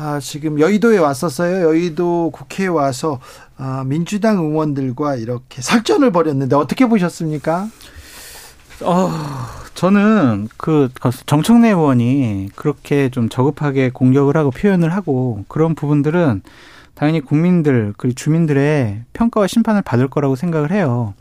[0.00, 1.66] 아, 지금 여의도에 왔었어요.
[1.66, 3.18] 여의도 국회에 와서
[3.56, 7.68] 아, 민주당 의원들과 이렇게 설전을 벌였는데 어떻게 보셨습니까?
[8.82, 9.10] 어,
[9.74, 10.88] 저는 그
[11.26, 16.42] 정청래 의원이 그렇게 좀 저급하게 공격을 하고 표현을 하고 그런 부분들은
[16.94, 21.14] 당연히 국민들 그리고 주민들의 평가와 심판을 받을 거라고 생각을 해요.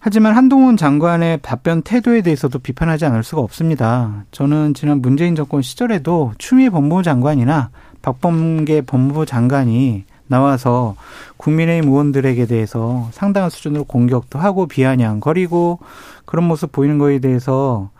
[0.00, 4.24] 하지만 한동훈 장관의 답변 태도에 대해서도 비판하지 않을 수가 없습니다.
[4.30, 7.70] 저는 지난 문재인 정권 시절에도 추미애 법무부 장관이나
[8.02, 10.94] 박범계 법무부 장관이 나와서
[11.36, 15.78] 국민의힘 의원들에게 대해서 상당한 수준으로 공격도 하고 비아냥거리고
[16.24, 17.90] 그런 모습 보이는 거에 대해서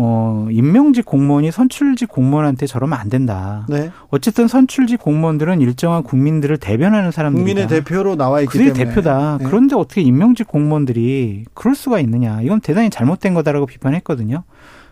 [0.00, 3.66] 어, 임명직 공무원이 선출직 공무원한테 저러면 안 된다.
[3.68, 3.90] 네.
[4.10, 7.44] 어쨌든 선출직 공무원들은 일정한 국민들을 대변하는 사람들이다.
[7.44, 8.74] 국민의 대표로 나와 있기 때문에.
[8.84, 9.38] 대표다.
[9.40, 9.44] 네.
[9.44, 12.42] 그런데 어떻게 임명직 공무원들이 그럴 수가 있느냐.
[12.42, 14.44] 이건 대단히 잘못된 거다라고 비판했거든요.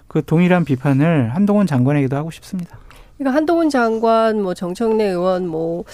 [0.08, 2.76] 그 동일한 비판을 한동훈 장관에게도 하고 싶습니다.
[3.18, 5.84] 그러니까 한동훈 장관, 뭐 정청래 의원, 뭐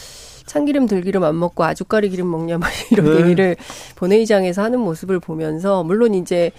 [0.47, 3.21] 참기름 들기름 안 먹고 아주까리 기름 먹냐 막 이런 네.
[3.23, 3.57] 얘기를
[3.97, 6.51] 본회의장에서 하는 모습을 보면서 물론 이제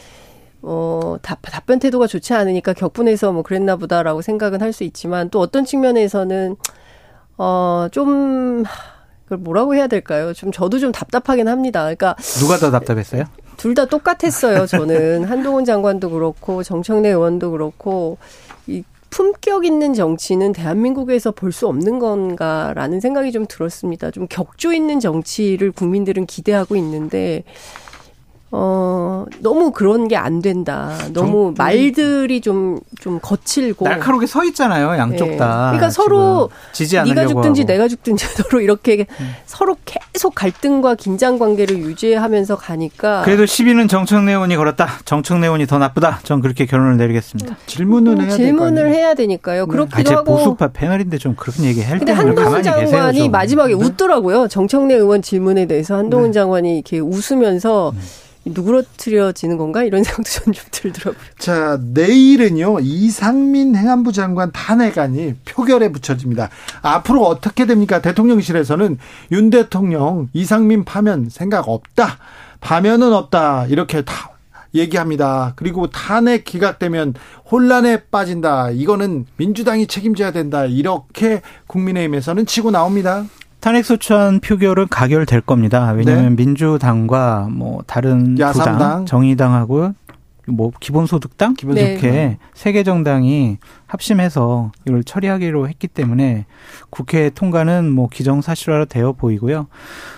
[0.62, 5.40] 어, 답, 답변 태도가 좋지 않으니까 격분해서 뭐 그랬나 보다라고 생각은 할 수 있지만 또
[5.42, 6.56] 어떤 측면에서는
[7.38, 8.64] 어, 좀
[9.26, 10.32] 그걸 뭐라고 해야 될까요?
[10.34, 11.82] 좀 저도 좀 답답하긴 합니다.
[11.82, 13.26] 그러니까 누가 더 답답했어요?
[13.58, 14.66] 둘 다 똑같았어요.
[14.66, 18.18] 저는 한동훈 장관도 그렇고 정청래 의원도 그렇고
[18.68, 24.10] 이 품격 있는 정치는 대한민국에서 볼 수 없는 건가라는 생각이 좀 들었습니다.
[24.10, 27.44] 좀 격조 있는 정치를 국민들은 기대하고 있는데
[28.56, 30.96] 어, 너무 그런 게 안 된다.
[31.12, 33.84] 너무 정, 말들이 좀, 좀 거칠고.
[33.84, 35.38] 날카롭게 서 있잖아요, 양쪽 네.
[35.38, 35.72] 다.
[35.72, 37.74] 그러니까 서로, 지지 네가 죽든지 하고.
[37.74, 39.32] 내가 죽든지 서로 이렇게 음.
[39.48, 43.24] 서로 계속 갈등과 긴장 관계를 유지하면서 가니까.
[43.24, 44.88] 그래도 시비는 정청래 의원이 걸었다.
[45.04, 46.20] 정청래 의원이 더 나쁘다.
[46.24, 47.58] 전 그렇게 결론을 내리겠습니다.
[47.66, 49.66] 질문은 해야 질문을 해야 되니까요.
[49.66, 49.72] 네.
[49.72, 50.38] 그렇기도 아, 하고.
[50.38, 53.84] 보수파 패널인데 좀 그런 얘기 할 때는 한동훈 장관이 마지막에 네?
[53.84, 54.48] 웃더라고요.
[54.48, 56.34] 정청래 의원 질문에 대해서 한동훈 네.
[56.34, 58.00] 장관이 이렇게 웃으면서 음.
[58.46, 61.24] 누그러뜨려지는 건가 이런 생각도 전 좀 들더라고요.
[61.38, 66.50] 자 내일은요 이상민 행안부 장관 탄핵안이 표결에 붙여집니다.
[66.82, 68.02] 앞으로 어떻게 됩니까?
[68.02, 68.98] 대통령실에서는
[69.32, 72.18] 윤 대통령 이상민 파면 생각 없다,
[72.60, 74.32] 파면은 없다 이렇게 다
[74.76, 75.54] 얘기합니다.
[75.56, 77.14] 그리고 탄핵 기각되면
[77.50, 78.72] 혼란에 빠진다.
[78.72, 80.66] 이거는 민주당이 책임져야 된다.
[80.66, 83.26] 이렇게 국민의힘에서는 치고 나옵니다.
[83.64, 85.94] 탄핵소추안 표결은 가결될 겁니다.
[85.94, 86.44] 왜냐하면 네.
[86.44, 89.94] 민주당과 뭐 다른 야당, 정의당하고
[90.50, 92.38] 뭐 기본소득당 기본 이렇게 네.
[92.54, 96.46] 세개 정당이 합심해서 이걸 처리하기로 했기 때문에
[96.90, 99.68] 국회 통과는 뭐 기정사실화로 되어 보이고요.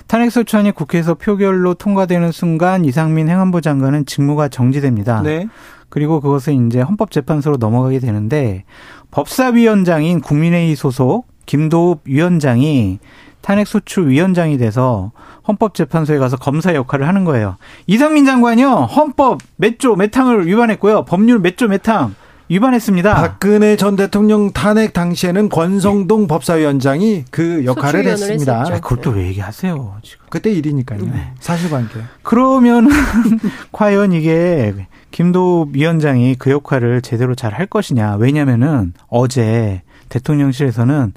[0.07, 5.21] 탄핵소추안이 국회에서 표결로 통과되는 순간 이상민 행안부 장관은 직무가 정지됩니다.
[5.21, 5.45] 네.
[5.89, 8.63] 그리고 그것은 이제 헌법재판소로 넘어가게 되는데
[9.11, 12.97] 법사위원장인 국민회의 소속 김도읍 위원장이
[13.45, 15.11] 탄핵소추 위원장이 돼서
[15.47, 17.57] 헌법재판소에 가서 검사 역할을 하는 거예요.
[17.85, 21.05] 이상민 장관이요 헌법 몇 조 몇 항을 위반했고요.
[21.05, 22.15] 법률 몇 조 몇 항
[22.49, 23.13] 위반했습니다.
[23.15, 28.61] 박근혜 전 대통령 탄핵 당시에는 권성동 법사위원장이 그 역할을 했습니다.
[28.61, 29.97] 아, 그걸 또 왜 얘기하세요?
[30.03, 30.25] 지금.
[30.29, 31.01] 그때 일이니까요.
[31.05, 31.31] 네.
[31.39, 31.99] 사실관계.
[32.23, 32.87] 그러면
[33.71, 34.73] 과연 이게
[35.11, 38.15] 김도 위원장이 그 역할을 제대로 잘 할 것이냐?
[38.17, 41.13] 왜냐면은 어제 대통령실에서는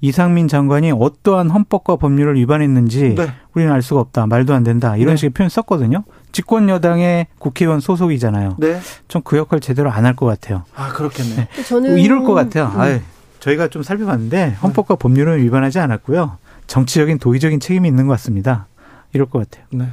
[0.00, 3.28] 이상민 장관이 어떠한 헌법과 법률을 위반했는지 네.
[3.54, 4.26] 우리는 알 수가 없다.
[4.26, 4.96] 말도 안 된다.
[4.96, 5.16] 이런 네.
[5.16, 6.04] 식의 표현 썼거든요.
[6.32, 8.56] 집권 여당의 국회의원 소속이잖아요.
[8.58, 8.80] 네.
[9.08, 10.64] 전그 역할 제대로 안 할 것 같아요.
[10.74, 11.48] 아 그렇겠네.
[11.54, 11.62] 네.
[11.64, 12.72] 저는 이럴 것 같아요.
[12.74, 12.80] 음.
[12.80, 12.98] 아
[13.40, 16.38] 저희가 좀 살펴봤는데 헌법과 법률은 위반하지 않았고요.
[16.66, 18.66] 정치적인 도의적인 책임이 있는 것 같습니다.
[19.12, 19.66] 이럴 것 같아요.
[19.72, 19.86] 네.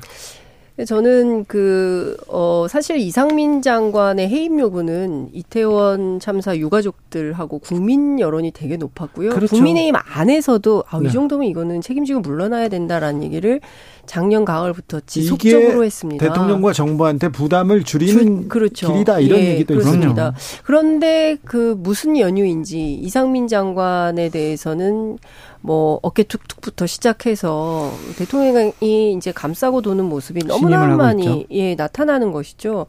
[0.85, 9.31] 저는 그, 어, 사실 이상민 장관의 해임 요구는 이태원 참사 유가족들하고 국민 여론이 되게 높았고요.
[9.31, 9.55] 그렇죠.
[9.55, 11.07] 국민의힘 안에서도 아, 네.
[11.07, 13.59] 이 정도면 이거는 책임지고 물러나야 된다라는 얘기를
[14.05, 16.25] 작년 가을부터 지속적으로 했습니다.
[16.25, 18.93] 대통령과 정부한테 부담을 줄이는 주, 그렇죠.
[18.93, 20.33] 길이다 이런 예, 얘기도 있습니다.
[20.63, 25.17] 그런데 그 무슨 연유인지 이상민 장관에 대해서는
[25.61, 32.87] 뭐 어깨 툭툭부터 시작해서 대통령이 이제 감싸고 도는 모습이 너무나 많이 예 나타나는 것이죠.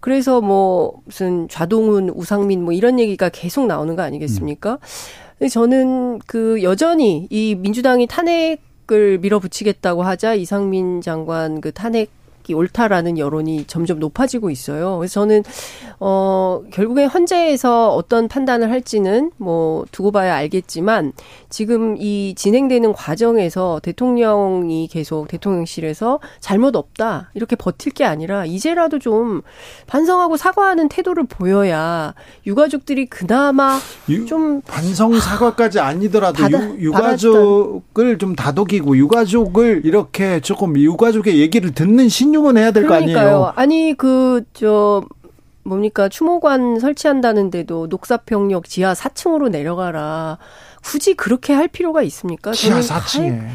[0.00, 4.78] 그래서 뭐 무슨 좌동훈, 우상민 뭐 이런 얘기가 계속 나오는 거 아니겠습니까?
[5.40, 5.48] 음.
[5.48, 12.10] 저는 그 여전히 이 민주당이 탄핵을 밀어붙이겠다고 하자 이상민 장관 그 탄핵
[12.48, 14.98] 이 옳다라는 여론이 점점 높아지고 있어요.
[14.98, 15.42] 그래서 저는
[16.00, 21.12] 어 결국에 헌재에서 어떤 판단을 할지는 뭐 두고 봐야 알겠지만
[21.48, 29.42] 지금 이 진행되는 과정에서 대통령이 계속 대통령실에서 잘못 없다 이렇게 버틸 게 아니라 이제라도 좀
[29.86, 32.14] 반성하고 사과하는 태도를 보여야
[32.46, 33.78] 유가족들이 그나마
[34.08, 38.18] 유, 좀 반성 사과까지 아니더라도 받아, 유, 유가족을 받았던.
[38.18, 43.52] 좀 다독이고 유가족을 이렇게 조금 유가족의 얘기를 듣는 신 신용은 해야 될 거 아니에요.
[43.56, 45.02] 아니 그저
[45.64, 50.38] 뭡니까 추모관 설치한다는데도 녹사평역 지하 4층으로 내려가라.
[50.82, 52.52] 굳이 그렇게 할 필요가 있습니까?
[52.52, 53.46] 지하 4층에.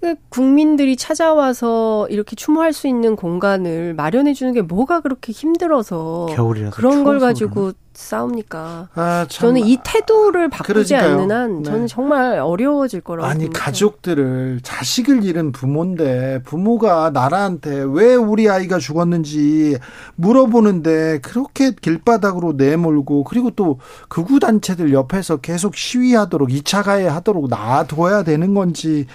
[0.00, 6.74] 그 국민들이 찾아와서 이렇게 추모할 수 있는 공간을 마련해 주는 게 뭐가 그렇게 힘들어서 겨울이라서
[6.74, 8.88] 그런 걸 가지고 싸웁니까?
[8.94, 11.22] 아, 저는 이 태도를 바꾸지 그러니까요.
[11.22, 11.86] 않는 한 저는 네.
[11.86, 13.64] 정말 어려워질 거라고 아니 봅니다.
[13.64, 19.78] 가족들을 자식을 잃은 부모인데 부모가 나라한테 왜 우리 아이가 죽었는지
[20.16, 28.22] 물어보는데 그렇게 길바닥으로 내몰고 그리고 또 극우 단체들 옆에서 계속 시위하도록 2차 가해 하도록 놔둬야
[28.22, 29.06] 되는 건지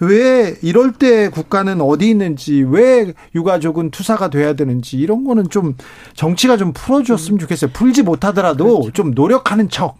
[0.00, 5.76] 왜 이럴 때 국가는 어디 있는지 왜 유가족은 투사가 돼야 되는지 이런 거는 좀
[6.14, 7.70] 정치가 좀 풀어줬으면 좋겠어요.
[7.72, 8.92] 풀지 못 하더라도 그렇죠.
[8.92, 9.96] 좀 노력하는 척.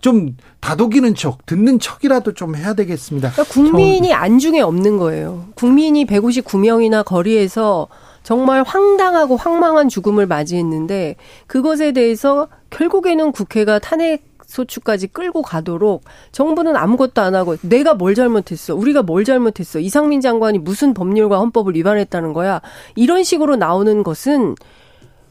[0.00, 3.32] 좀 다독이는 척, 듣는 척이라도 좀 해야 되겠습니다.
[3.32, 5.46] 그러니까 국민이 안중에 없는 거예요.
[5.54, 7.88] 국민이 159명이나 거리에서
[8.22, 17.20] 정말 황당하고 황망한 죽음을 맞이했는데 그것에 대해서 결국에는 국회가 탄핵 소추까지 끌고 가도록 정부는 아무것도
[17.20, 18.74] 안 하고 내가 뭘 잘못했어?
[18.74, 19.78] 우리가 뭘 잘못했어?
[19.78, 22.60] 이상민 장관이 무슨 법률과 헌법을 위반했다는 거야?
[22.96, 24.54] 이런 식으로 나오는 것은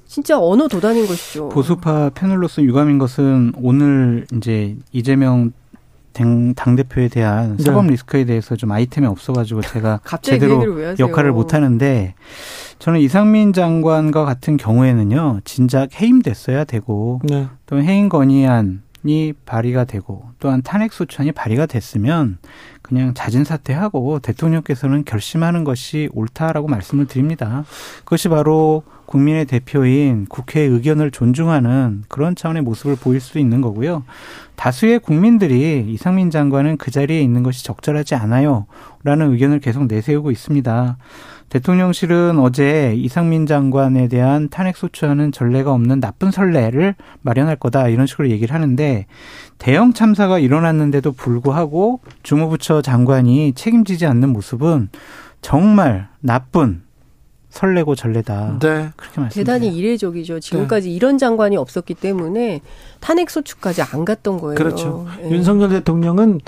[0.08, 1.50] 진짜 언어 도단인 것이죠.
[1.50, 5.52] 보수파 패널로서 유감인 것은 오늘 이제 이재명
[6.56, 7.64] 당 대표에 대한 네.
[7.64, 7.92] 사법 네.
[7.92, 12.16] 리스크에 대해서 좀 아이템이 없어가지고 제가 제대로 그 역할을 못 하는데
[12.80, 17.48] 저는 이상민 장관과 같은 경우에는요 진작 해임됐어야 되고 네.
[17.68, 22.40] 또 해임 건의안 이 발의가 되고 또한 탄핵 소추안이 발의가 됐으면
[22.82, 27.64] 그냥 자진 사퇴하고 대통령께서는 결심하는 것이 옳다라고 말씀을 드립니다.
[28.00, 34.04] 그것이 바로 국민의 대표인 국회의 의견을 존중하는 그런 차원의 모습을 보일 수 있는 거고요.
[34.56, 38.68] 다수의 국민들이 이상민 장관은 그 자리에 있는 것이 적절하지 않아요.
[39.04, 40.98] 라는 의견을 계속 내세우고 있습니다.
[41.50, 48.54] 대통령실은 어제 이상민 장관에 대한 탄핵소추하는 전례가 없는 나쁜 선례를 마련할 거다 이런 식으로 얘기를
[48.54, 49.06] 하는데
[49.58, 54.90] 대형 참사가 일어났는데도 불구하고 주무부처 장관이 책임지지 않는 모습은
[55.42, 56.82] 정말 나쁜
[57.50, 58.60] 설레고 전례다.
[58.60, 58.90] 네.
[58.96, 59.40] 그렇게 말씀.
[59.40, 60.40] 대단히 이례적이죠.
[60.40, 60.96] 지금까지 네.
[60.96, 62.62] 이런 장관이 없었기 때문에
[63.00, 64.56] 탄핵 소추까지 안 갔던 거예요.
[64.56, 65.08] 그렇죠.
[65.22, 65.32] 네.
[65.32, 66.42] 윤석열 대통령은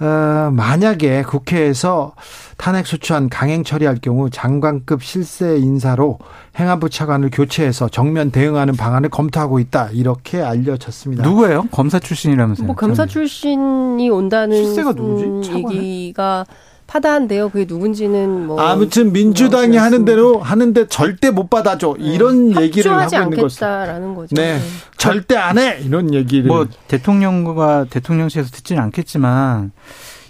[0.00, 2.14] 어, 만약에 국회에서
[2.56, 6.18] 탄핵 소추안 강행 처리할 경우 장관급 실세 인사로
[6.58, 11.22] 행안부 차관을 교체해서 정면 대응하는 방안을 검토하고 있다 이렇게 알려졌습니다.
[11.22, 11.68] 누구예요?
[11.70, 12.66] 검사 출신이라면서요?
[12.66, 15.52] 뭐 검사 출신이 온다는 실세가 누구지?
[15.52, 16.46] 얘기가
[16.92, 17.48] 파다한데요.
[17.48, 22.04] 그게 누군지는 뭐 아무튼 민주당이 하는 대로 하는데 절대 못 받아줘 네.
[22.04, 24.34] 이런 얘기를 하고 있는 것이다라는 거죠.
[24.34, 24.58] 네.
[24.58, 24.60] 네.
[24.98, 29.72] 절대 안 해 이런 얘기를 뭐 대통령과 대통령실에서 듣지는 않겠지만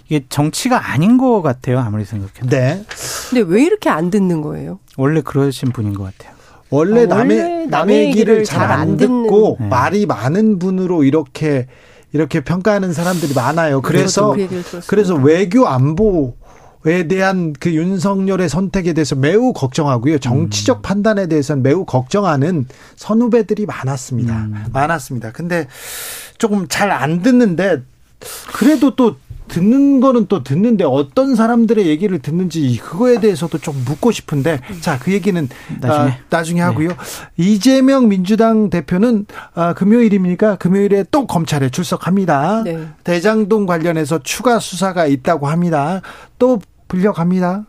[0.07, 1.79] 이게 정치가 아닌 것 같아요.
[1.79, 2.47] 아무리 생각해도.
[2.47, 2.85] 네.
[3.29, 4.79] 근데 왜 이렇게 안 듣는 거예요?
[4.95, 6.33] 원래 그러신 분인 것 같아요.
[6.69, 9.67] 원래 어, 남의 남의 얘기를 잘 안 듣고 네.
[9.67, 11.67] 말이 많은 분으로 이렇게
[12.13, 13.81] 이렇게 평가하는 사람들이 많아요.
[13.81, 14.33] 그래서
[14.87, 16.35] 그래서 외교 안보
[16.85, 20.19] 에 대한 그 윤석열의 선택에 대해서 매우 걱정하고요.
[20.19, 20.81] 정치적 음.
[20.81, 22.67] 판단에 대해서는 매우 걱정하는
[22.97, 24.35] 선후배들이 많았습니다.
[24.35, 24.65] 음.
[24.73, 25.31] 많았습니다.
[25.31, 25.67] 근데
[26.37, 27.81] 조금 잘 안 듣는데
[28.53, 29.15] 그래도 또
[29.49, 35.11] 듣는 거는 또 듣는데 어떤 사람들의 얘기를 듣는지 그거에 대해서도 좀 묻고 싶은데 자 그
[35.11, 35.47] 얘기는
[35.81, 36.89] 나중에, 아, 나중에 하고요.
[36.89, 36.95] 네.
[37.37, 40.55] 이재명 민주당 대표는 아, 금요일입니까?
[40.55, 42.63] 금요일에 또 검찰에 출석합니다.
[42.63, 42.87] 네.
[43.03, 46.01] 대장동 관련해서 추가 수사가 있다고 합니다.
[46.39, 46.59] 또
[46.93, 47.63] 불려갑니다.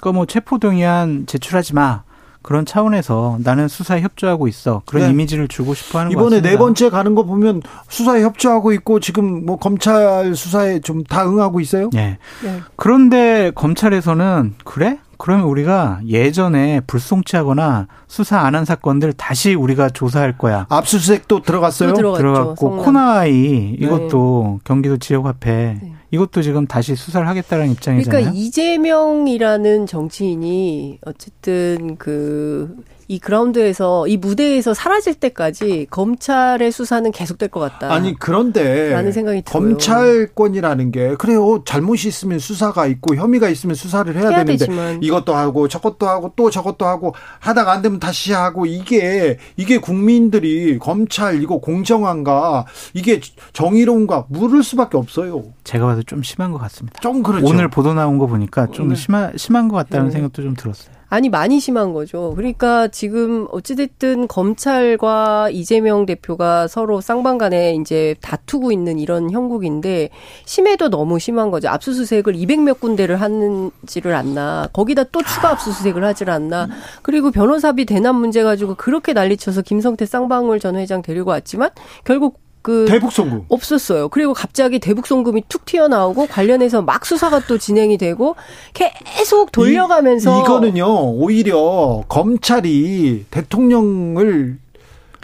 [0.00, 2.02] 그뭐 체포동의안 제출하지 마.
[2.42, 5.10] 그런 차원에서 나는 수사에 협조하고 있어 그런 네.
[5.10, 9.58] 이미지를 주고 싶어 하는 이번에 네 번째 가는 거 보면 수사에 협조하고 있고 지금 뭐
[9.58, 11.90] 검찰 수사에 좀 다 응하고 있어요.
[11.92, 12.16] 네.
[12.42, 12.60] 네.
[12.76, 14.98] 그런데 검찰에서는 그래?
[15.20, 20.66] 그러면 우리가 예전에 불송치하거나 수사 안 한 사건들 다시 우리가 조사할 거야.
[20.70, 21.92] 압수수색도 들어갔어요?
[21.94, 24.58] 들어갔고 코나이 이것도 네.
[24.64, 25.92] 경기도 지역화폐 네.
[26.10, 28.10] 이것도 지금 다시 수사를 하겠다는 입장이잖아요.
[28.24, 32.74] 그러니까 이재명이라는 정치인이 어쨌든 그
[33.10, 37.92] 이 그라운드에서 이 무대에서 사라질 때까지 검찰의 수사는 계속될 것 같다.
[37.92, 39.68] 아니 그런데 라는 생각이 들어요.
[39.68, 45.02] 검찰권이라는 게 그래요 잘못이 있으면 수사가 있고 혐의가 있으면 수사를 해야, 해야 되는데 되지만.
[45.02, 50.78] 이것도 하고 저것도 하고 또 저것도 하고 하다가 안 되면 다시 하고 이게 이게 국민들이
[50.78, 53.20] 검찰 이거 공정한가 이게
[53.52, 55.42] 정의로운가 물을 수밖에 없어요.
[55.64, 57.00] 제가 봐도 좀 심한 것 같습니다.
[57.00, 57.44] 좀 그렇죠.
[57.44, 58.94] 오늘 보도 나온 거 보니까 좀 네.
[58.94, 60.12] 심한 심한 것 같다는 네.
[60.12, 60.99] 생각도 좀 들었어요.
[61.10, 62.32] 아니 많이 심한 거죠.
[62.36, 70.10] 그러니까 지금 어찌됐든 검찰과 이재명 대표가 서로 쌍방간에 이제 다투고 있는 이런 형국인데
[70.44, 71.68] 심해도 너무 심한 거죠.
[71.68, 74.68] 압수수색을 200몇 군데를 하는지를 않나.
[74.72, 76.68] 거기다 또 추가 압수수색을 하질 않나.
[77.02, 81.70] 그리고 변호사비 대납 문제 가지고 그렇게 난리쳐서 김성태 쌍방울 전 회장 데리고 왔지만
[82.04, 84.08] 결국 그 대북 송금 없었어요.
[84.08, 88.36] 그리고 갑자기 대북 송금이 툭 튀어나오고 관련해서 막 수사가 또 진행이 되고
[88.74, 94.58] 계속 돌려가면서 이, 이거는요 오히려 검찰이 대통령을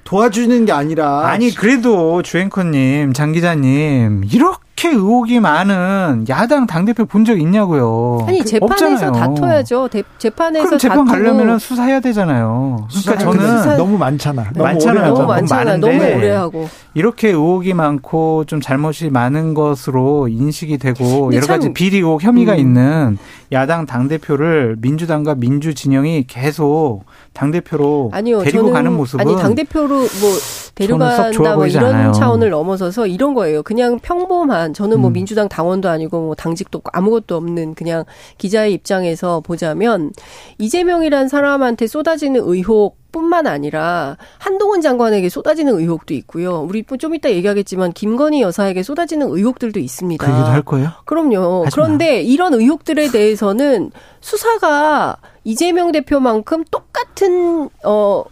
[0.05, 7.27] 도와주는 게 아니라 아니 그래도 주앵커님 장 기자님 이렇게 이렇게 의혹이 많은 야당 당대표 본
[7.27, 8.25] 적 있냐고요.
[8.29, 9.13] 아니, 재판에서 없잖아요.
[9.13, 9.89] 다퉈야죠.
[9.89, 12.87] 대, 재판에서 그럼 재판 가려면 수사해야 되잖아요.
[13.05, 13.77] 그러니까 저는 수사...
[13.77, 14.45] 너무 많잖아.
[14.55, 15.15] 너무 많잖아요.
[15.15, 15.77] 너무 많잖아.
[15.79, 16.69] 너무 오래 하고.
[16.95, 22.59] 이렇게 의혹이 많고 좀 잘못이 많은 것으로 인식이 되고 여러 가지 비리 의혹 혐의가 음.
[22.59, 23.19] 있는
[23.53, 30.09] 야당 당대표를 민주당과 민주 진영이 계속 당대표로 아니요, 데리고 가는 모습은 아니 당대표로 뭐
[30.75, 32.13] 데려간다 뭐 이런 않아요.
[32.13, 33.63] 차원을 넘어서서 이런 거예요.
[33.63, 35.13] 그냥 평범한 저는 뭐 음.
[35.13, 38.05] 민주당 당원도 아니고 뭐 당직도 아무것도 없는 그냥
[38.39, 40.13] 기자의 입장에서 보자면
[40.59, 46.61] 이재명이란 사람한테 쏟아지는 의혹 뿐만 아니라 한동훈 장관에게 쏟아지는 의혹도 있고요.
[46.61, 50.23] 우리 좀 이따 얘기하겠지만 김건희 여사에게 쏟아지는 의혹들도 있습니다.
[50.23, 50.91] 그 얘기도 할 거예요?
[51.07, 51.65] 그럼요.
[51.73, 58.25] 그런데 이런 의혹들에 대해서는 수사가 이재명 대표만큼 똑같은 어.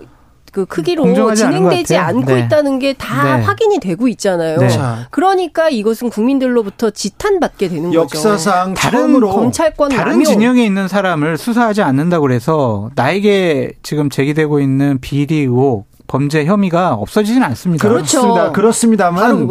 [0.54, 2.40] 그 크기로 진행되지 않고 네.
[2.40, 3.42] 있다는 게다 네.
[3.42, 4.58] 확인이 되고 있잖아요.
[4.58, 4.68] 네.
[5.10, 8.80] 그러니까 이것은 국민들로부터 지탄받게 되는 역사상 거죠.
[8.80, 10.24] 다른 검찰권 다른 남용.
[10.24, 17.42] 진영에 있는 사람을 수사하지 않는다고 그래서 나에게 지금 제기되고 있는 비리 의혹 범죄 혐의가 없어지진
[17.42, 17.88] 않습니다.
[17.88, 18.20] 그렇죠.
[18.20, 18.52] 그렇습니다.
[18.52, 19.48] 그렇습니다만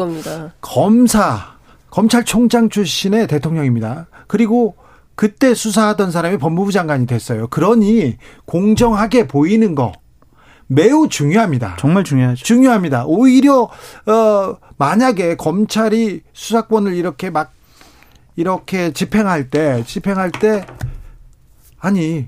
[0.62, 1.54] 검사
[1.90, 4.08] 검찰총장 출신의 대통령입니다.
[4.28, 4.76] 그리고
[5.16, 7.48] 그때 수사하던 사람이 법무부 장관이 됐어요.
[7.48, 9.92] 그러니 공정하게 보이는 거
[10.68, 11.78] 매우 중요합니다.
[11.80, 12.44] 정말 중요하죠.
[12.44, 13.06] 중요합니다.
[13.06, 13.70] 오히려
[14.06, 17.54] 어 만약에 검찰이 수사권을 이렇게 막
[18.36, 20.66] 이렇게 집행할 때 집행할 때
[21.80, 22.28] 아니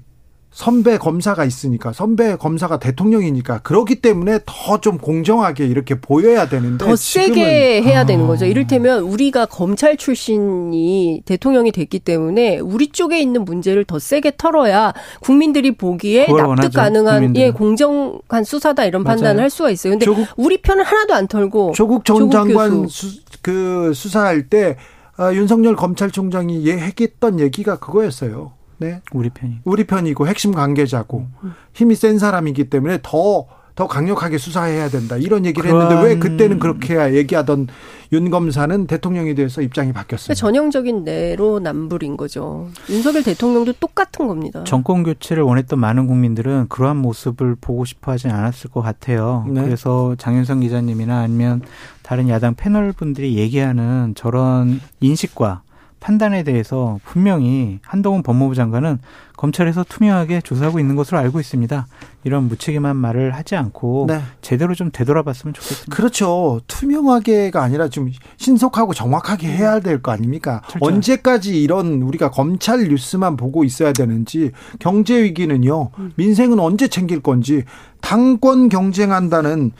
[0.55, 6.95] 선배 검사가 있으니까 선배 검사가 대통령이니까 그렇기 때문에 더 좀 공정하게 이렇게 보여야 되는데 더
[6.95, 8.45] 세게 해야 되는 거죠.
[8.45, 15.71] 이를테면 우리가 검찰 출신이 대통령이 됐기 때문에 우리 쪽에 있는 문제를 더 세게 털어야 국민들이
[15.75, 17.45] 보기에 납득 원하죠, 가능한 국민들은.
[17.47, 19.15] 예 공정한 수사다 이런 맞아요.
[19.17, 19.91] 판단을 할 수가 있어요.
[19.93, 23.07] 근데 조국, 우리 편은 하나도 안 털고 조국 전 장관 수,
[23.41, 24.77] 그 수사할 때
[25.17, 28.51] 아, 윤석열 검찰총장이 예, 했던 얘기가 그거였어요.
[28.77, 29.01] 네.
[29.13, 29.59] 우리 편이.
[29.63, 31.27] 우리 편이고 핵심 관계자고
[31.73, 35.17] 힘이 센 사람이기 때문에 더, 더 강력하게 수사해야 된다.
[35.17, 35.83] 이런 얘기를 그런...
[35.83, 37.67] 했는데 왜 그때는 그렇게 얘기하던
[38.13, 40.33] 윤 검사는 대통령에 대해서 입장이 바뀌었습니다.
[40.39, 42.69] 전형적인 내로남불인 거죠.
[42.89, 44.63] 윤석열 대통령도 똑같은 겁니다.
[44.63, 49.45] 정권 교체를 원했던 많은 국민들은 그러한 모습을 보고 싶어 하진 않았을 것 같아요.
[49.49, 49.63] 네.
[49.63, 51.61] 그래서 장윤성 기자님이나 아니면
[52.03, 55.63] 다른 야당 패널 분들이 얘기하는 저런 인식과
[56.05, 58.99] 판단에 대해서 분명히 한동훈 법무부 장관은
[59.37, 61.87] 검찰에서 투명하게 조사하고 있는 것으로 알고 있습니다.
[62.23, 64.21] 이런 무책임한 말을 하지 않고 네.
[64.41, 65.95] 제대로 좀 되돌아봤으면 좋겠습니다.
[65.95, 66.59] 그렇죠.
[66.67, 70.61] 투명하게가 아니라 좀 신속하고 정확하게 해야 될 거 아닙니까?
[70.69, 70.87] 철저히.
[70.93, 75.91] 언제까지 이런 우리가 검찰 뉴스만 보고 있어야 되는지 경제 위기는요.
[76.15, 77.63] 민생은 언제 챙길 건지
[78.01, 79.71] 당권 경쟁한다는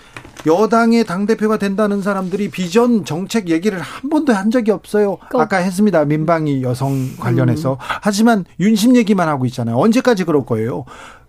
[0.47, 5.17] 여당의 당대표가 된다는 사람들이 비전 정책 얘기를 한 번도 한 적이 없어요.
[5.29, 6.05] 그 아까 했습니다.
[6.05, 7.73] 민방위 여성 관련해서.
[7.73, 7.77] 음.
[7.79, 9.77] 하지만 윤심 얘기만 하고 있잖아요.
[9.77, 10.85] 언제까지 그럴 거예요?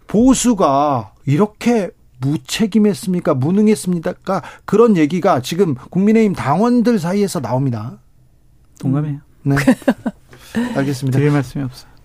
[0.07, 3.35] 보수가 이렇게 무책임했습니까?
[3.35, 4.43] 무능했습니까?
[4.65, 7.99] 그런 얘기가 지금 국민의힘 당원들 사이에서 나옵니다.
[8.79, 9.19] 동감해요.
[9.43, 9.57] 네.
[10.75, 11.19] 알겠습니다.
[11.19, 11.97] 드릴 말씀이 없어요.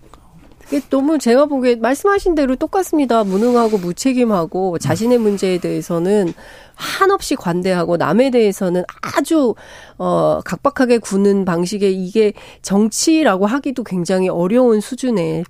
[0.88, 3.24] 너무 제가 보기에 말씀하신 대로 똑같습니다.
[3.24, 6.32] 무능하고 무책임하고 자신의 문제에 대해서는
[6.74, 9.54] 한없이 관대하고 남에 대해서는 아주
[9.98, 12.32] 어 각박하게 구는 방식의 이게
[12.62, 15.44] 정치라고 하기도 굉장히 어려운 수준의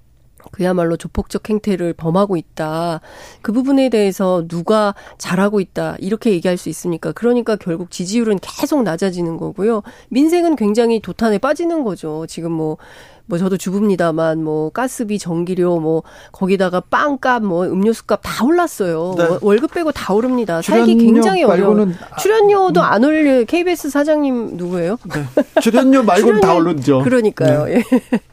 [0.52, 3.00] 그야말로 조폭적 행태를 범하고 있다.
[3.40, 5.96] 그 부분에 대해서 누가 잘하고 있다.
[5.98, 7.10] 이렇게 얘기할 수 있습니까?
[7.12, 9.82] 그러니까 결국 지지율은 계속 낮아지는 거고요.
[10.10, 12.26] 민생은 굉장히 도탄에 빠지는 거죠.
[12.28, 12.76] 지금 뭐,
[13.24, 19.14] 뭐 저도 주부입니다만 뭐 가스비, 전기료 뭐 거기다가 빵값, 뭐 음료수값 다 올랐어요.
[19.16, 19.38] 네.
[19.40, 20.60] 월급 빼고 다 오릅니다.
[20.60, 21.88] 살기 굉장히 어려워.
[22.20, 23.44] 출연료도 안 올려.
[23.44, 24.98] KBS 사장님 누구예요?
[25.14, 25.60] 네.
[25.62, 27.00] 출연료 말고는 다 오르죠.
[27.00, 27.64] 그러니까요.
[27.64, 27.76] 네.
[27.76, 28.31] 예.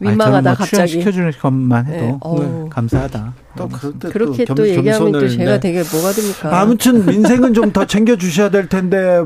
[0.00, 2.46] 민망하다 뭐 갑자기 시켜주는 것만 해도 네.
[2.46, 2.68] 네.
[2.70, 3.34] 감사하다.
[3.68, 5.60] 또 그렇게 또, 또 얘기하면 또 제가 네.
[5.60, 6.60] 되게 뭐가 됩니까?
[6.60, 9.22] 아무튼 민생은 좀 더 챙겨 주셔야 될 텐데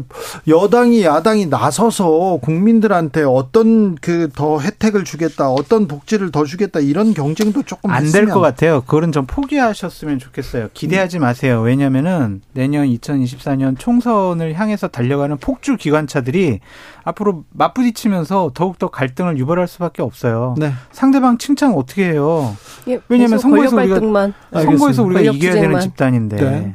[0.48, 7.62] 여당이 야당이 나서서 국민들한테 어떤 그 더 혜택을 주겠다, 어떤 복지를 더 주겠다 이런 경쟁도
[7.62, 8.80] 조금 안 될 것 같아요.
[8.82, 10.68] 그거는 좀 포기하셨으면 좋겠어요.
[10.74, 11.60] 기대하지 마세요.
[11.60, 16.60] 왜냐면은 내년 2024년 총선을 향해서 달려가는 폭주 기관차들이
[17.04, 20.54] 앞으로 맞부딪히면서 더욱더 갈등을 유발할 수밖에 없어요.
[20.58, 20.72] 네.
[20.90, 22.56] 상대방 칭찬 어떻게 해요?
[22.88, 23.94] 예, 왜냐하면 선거에서 우리가
[24.52, 26.36] 선거에서 우리가 이겨야 되는 집단인데.
[26.36, 26.74] 네.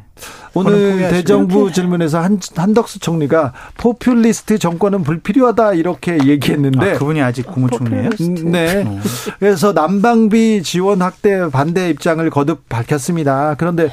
[0.53, 8.09] 오늘 대정부 질문에서 한, 한덕수 총리가 포퓰리스트 정권은 불필요하다 이렇게 얘기했는데 아, 그분이 아직 국무총리예요?
[8.21, 8.83] 음, 네.
[8.85, 8.99] 어.
[9.39, 13.55] 그래서 난방비 지원 확대 반대 입장을 거듭 밝혔습니다.
[13.57, 13.89] 그런데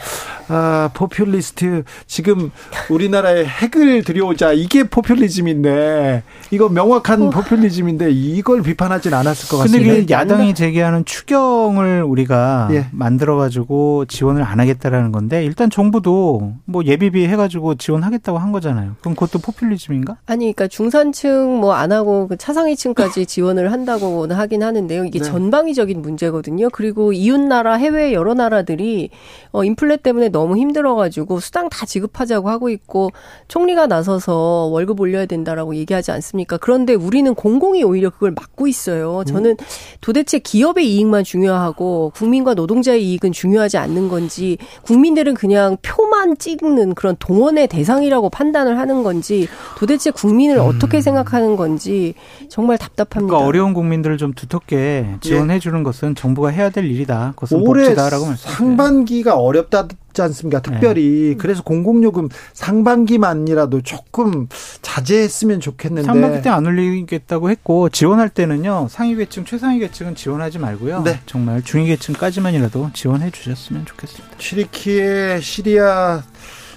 [0.48, 2.50] 아, 포퓰리스트 지금
[2.88, 7.30] 우리나라에 핵을 들여오자 이게 포퓰리즘인데 이거 명확한 어.
[7.30, 9.94] 포퓰리즘인데 이걸 비판하진 않았을 것 같습니다.
[9.94, 12.86] 근데 야당이 제기하는 추경을 우리가 예.
[12.90, 18.97] 만들어 가지고 지원을 안 하겠다라는 건데 일단 정부도 뭐 예비비 해가지고 지원하겠다고 한 거잖아요.
[19.01, 20.16] 그럼 그것도 포퓰리즘인가?
[20.26, 25.05] 아니, 그러니까 중산층 뭐 안 하고 그 차상위층까지 지원을 한다고는 하긴 하는데요.
[25.05, 25.24] 이게 네.
[25.24, 26.70] 전방위적인 문제거든요.
[26.70, 29.11] 그리고 이웃 나라, 해외 여러 나라들이
[29.53, 33.11] 어 인플레 때문에 너무 힘들어가지고 수당 다 지급하자고 하고 있고
[33.49, 36.36] 총리가 나서서 월급 올려야 된다라고 얘기하지 않습니까?
[36.45, 39.22] 그런데 우리는 공공이 오히려 그걸 막고 있어요.
[39.26, 39.57] 저는
[40.01, 47.16] 도대체 기업의 이익만 중요하고 국민과 노동자의 이익은 중요하지 않는 건지 국민들은 그냥 표만 찍는 그런
[47.18, 50.66] 동원의 대상이라고 판단을 하는 건지 도대체 국민을 음.
[50.66, 52.14] 어떻게 생각하는 건지
[52.49, 53.26] 정말 답답합니다.
[53.26, 55.82] 그러니까 어려운 국민들을 좀 두텁게 지원해 주는 예.
[55.82, 57.32] 것은 정부가 해야 될 일이다.
[57.37, 58.57] 그것은 복지다라고 말씀드려요.
[58.57, 60.60] 상반기가 어렵다 지 않습니까?
[60.62, 61.36] 특별히 네.
[61.36, 64.48] 그래서 공공요금 상반기만이라도 조금
[64.82, 71.02] 자제했으면 좋겠는데 상반기 때 안 올리겠다고 했고 지원할 때는요 상위 계층 최상위 계층은 지원하지 말고요
[71.02, 71.20] 네.
[71.26, 74.36] 정말 중위 계층까지만이라도 지원해 주셨으면 좋겠습니다.
[74.38, 76.22] 튀르키의 시리아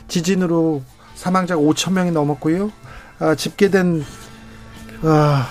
[0.10, 0.82] 지진으로
[1.16, 2.72] 사망자가 5천 명이 넘었고요.
[3.20, 4.04] 아, 집계된
[5.04, 5.48] 아,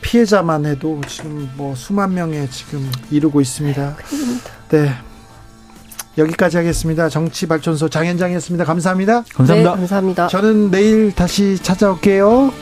[0.00, 3.96] 피해자만 해도 지금 뭐 수만 명에 지금 이르고 있습니다.
[4.70, 4.92] 네.
[6.18, 7.08] 여기까지 하겠습니다.
[7.08, 8.64] 정치발전소 장현장이었습니다.
[8.64, 9.24] 감사합니다.
[9.34, 9.70] 감사합니다.
[9.70, 10.28] 네, 감사합니다.
[10.28, 12.52] 저는 내일 다시 찾아올게요.